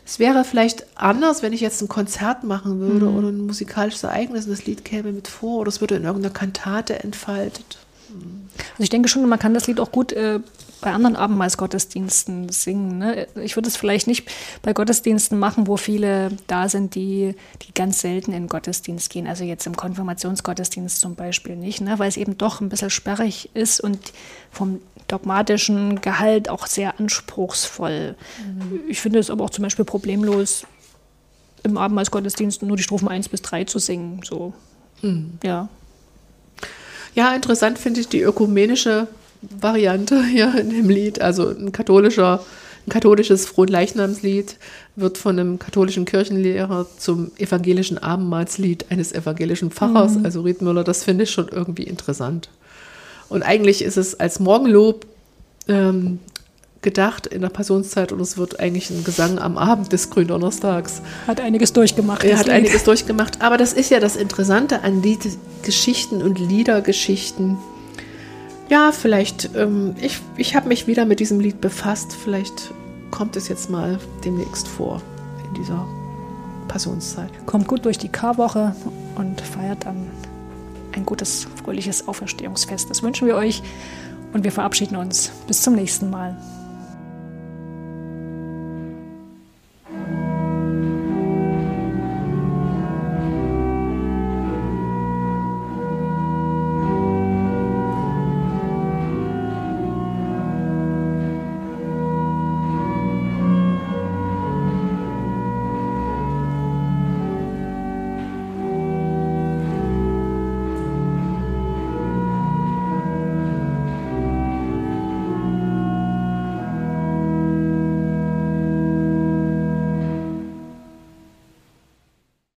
Es 0.05 0.19
wäre 0.19 0.43
vielleicht 0.43 0.85
anders, 0.95 1.41
wenn 1.41 1.53
ich 1.53 1.61
jetzt 1.61 1.81
ein 1.81 1.87
Konzert 1.87 2.43
machen 2.43 2.79
würde 2.81 3.05
mhm. 3.05 3.15
oder 3.15 3.27
ein 3.29 3.45
musikalisches 3.45 4.03
Ereignis 4.03 4.43
und 4.45 4.51
das 4.51 4.65
Lied 4.65 4.83
käme 4.83 5.13
mit 5.13 5.29
vor 5.29 5.59
oder 5.61 5.69
es 5.69 5.79
würde 5.79 5.95
in 5.95 6.03
irgendeiner 6.03 6.33
Kantate 6.33 7.01
entfaltet. 7.01 7.77
Also 8.09 8.83
ich 8.83 8.89
denke 8.89 9.07
schon, 9.07 9.27
man 9.29 9.39
kann 9.39 9.53
das 9.53 9.67
Lied 9.67 9.79
auch 9.79 9.91
gut 9.91 10.11
äh, 10.11 10.41
bei 10.81 10.91
anderen 10.91 11.15
Abendmahlsgottesdiensten 11.15 12.49
singen. 12.49 12.97
Ne? 12.97 13.27
Ich 13.43 13.55
würde 13.55 13.69
es 13.69 13.77
vielleicht 13.77 14.07
nicht 14.07 14.29
bei 14.61 14.73
Gottesdiensten 14.73 15.37
machen, 15.39 15.67
wo 15.67 15.77
viele 15.77 16.29
da 16.47 16.67
sind, 16.67 16.95
die, 16.95 17.35
die 17.61 17.73
ganz 17.73 18.01
selten 18.01 18.33
in 18.33 18.47
Gottesdienst 18.47 19.09
gehen. 19.09 19.27
Also 19.27 19.43
jetzt 19.43 19.65
im 19.67 19.77
Konfirmationsgottesdienst 19.77 20.99
zum 20.99 21.15
Beispiel 21.15 21.55
nicht, 21.55 21.81
ne? 21.81 21.99
weil 21.99 22.09
es 22.09 22.17
eben 22.17 22.37
doch 22.37 22.61
ein 22.61 22.69
bisschen 22.69 22.89
sperrig 22.89 23.49
ist 23.53 23.79
und 23.79 24.11
vom 24.51 24.81
dogmatischen 25.07 26.01
Gehalt 26.01 26.49
auch 26.49 26.67
sehr 26.67 26.99
anspruchsvoll. 26.99 28.15
Mhm. 28.39 28.79
Ich 28.87 28.99
finde 28.99 29.19
es 29.19 29.29
aber 29.29 29.45
auch 29.45 29.49
zum 29.49 29.63
Beispiel 29.63 29.85
problemlos, 29.85 30.65
im 31.63 31.77
Abendmahlsgottesdienst 31.77 32.63
nur 32.63 32.77
die 32.77 32.83
Strophen 32.83 33.07
1 33.07 33.29
bis 33.29 33.41
3 33.43 33.65
zu 33.65 33.79
singen. 33.79 34.21
So. 34.23 34.53
Mhm. 35.01 35.37
Ja. 35.43 35.69
Ja, 37.13 37.35
interessant 37.35 37.77
finde 37.77 37.99
ich 37.99 38.07
die 38.07 38.21
ökumenische 38.21 39.07
Variante 39.41 40.23
hier 40.23 40.55
in 40.59 40.69
dem 40.69 40.89
Lied. 40.89 41.21
Also 41.21 41.49
ein 41.49 41.71
katholischer, 41.71 42.43
ein 42.87 42.89
katholisches 42.89 43.45
Fronleichnamslied 43.45 44.57
wird 44.95 45.17
von 45.17 45.39
einem 45.39 45.59
katholischen 45.59 46.05
Kirchenlehrer 46.05 46.87
zum 46.97 47.31
evangelischen 47.37 47.97
Abendmahlslied 47.97 48.85
eines 48.89 49.13
evangelischen 49.13 49.71
Pfarrers, 49.71 50.15
mhm. 50.15 50.25
also 50.25 50.41
Riedmüller. 50.41 50.83
Das 50.83 51.03
finde 51.03 51.23
ich 51.23 51.31
schon 51.31 51.47
irgendwie 51.47 51.83
interessant. 51.83 52.49
Und 53.29 53.43
eigentlich 53.43 53.81
ist 53.83 53.97
es 53.97 54.19
als 54.19 54.39
Morgenlob 54.39 55.05
ähm, 55.67 56.19
gedacht 56.81 57.27
in 57.27 57.41
der 57.41 57.49
Passionszeit 57.49 58.11
und 58.11 58.19
es 58.19 58.37
wird 58.37 58.59
eigentlich 58.59 58.89
ein 58.89 59.03
Gesang 59.03 59.39
am 59.39 59.57
Abend 59.57 59.93
des 59.93 60.09
Gründonnerstags. 60.09 61.01
Hat 61.27 61.39
einiges 61.39 61.73
durchgemacht. 61.73 62.23
Er 62.23 62.37
hat 62.37 62.47
Lied. 62.47 62.55
einiges 62.55 62.83
durchgemacht. 62.83 63.41
Aber 63.41 63.57
das 63.57 63.73
ist 63.73 63.91
ja 63.91 63.99
das 63.99 64.15
Interessante 64.15 64.81
an 64.81 65.01
Liedgeschichten 65.01 66.21
und 66.21 66.39
Liedergeschichten 66.39 67.57
ja, 68.71 68.93
vielleicht, 68.93 69.53
ähm, 69.53 69.95
ich, 69.99 70.19
ich 70.37 70.55
habe 70.55 70.69
mich 70.69 70.87
wieder 70.87 71.03
mit 71.03 71.19
diesem 71.19 71.41
Lied 71.41 71.59
befasst. 71.59 72.13
Vielleicht 72.13 72.73
kommt 73.11 73.35
es 73.35 73.49
jetzt 73.49 73.69
mal 73.69 73.99
demnächst 74.23 74.65
vor 74.65 75.01
in 75.45 75.53
dieser 75.55 75.85
Passionszeit. 76.69 77.29
Kommt 77.45 77.67
gut 77.67 77.83
durch 77.83 77.97
die 77.97 78.07
Karwoche 78.07 78.73
und 79.15 79.41
feiert 79.41 79.85
dann 79.85 80.09
ein 80.93 81.05
gutes, 81.05 81.47
fröhliches 81.61 82.07
Auferstehungsfest. 82.07 82.89
Das 82.89 83.03
wünschen 83.03 83.27
wir 83.27 83.35
euch 83.35 83.61
und 84.31 84.45
wir 84.45 84.53
verabschieden 84.53 84.95
uns. 84.95 85.33
Bis 85.47 85.61
zum 85.61 85.75
nächsten 85.75 86.09
Mal. 86.09 86.37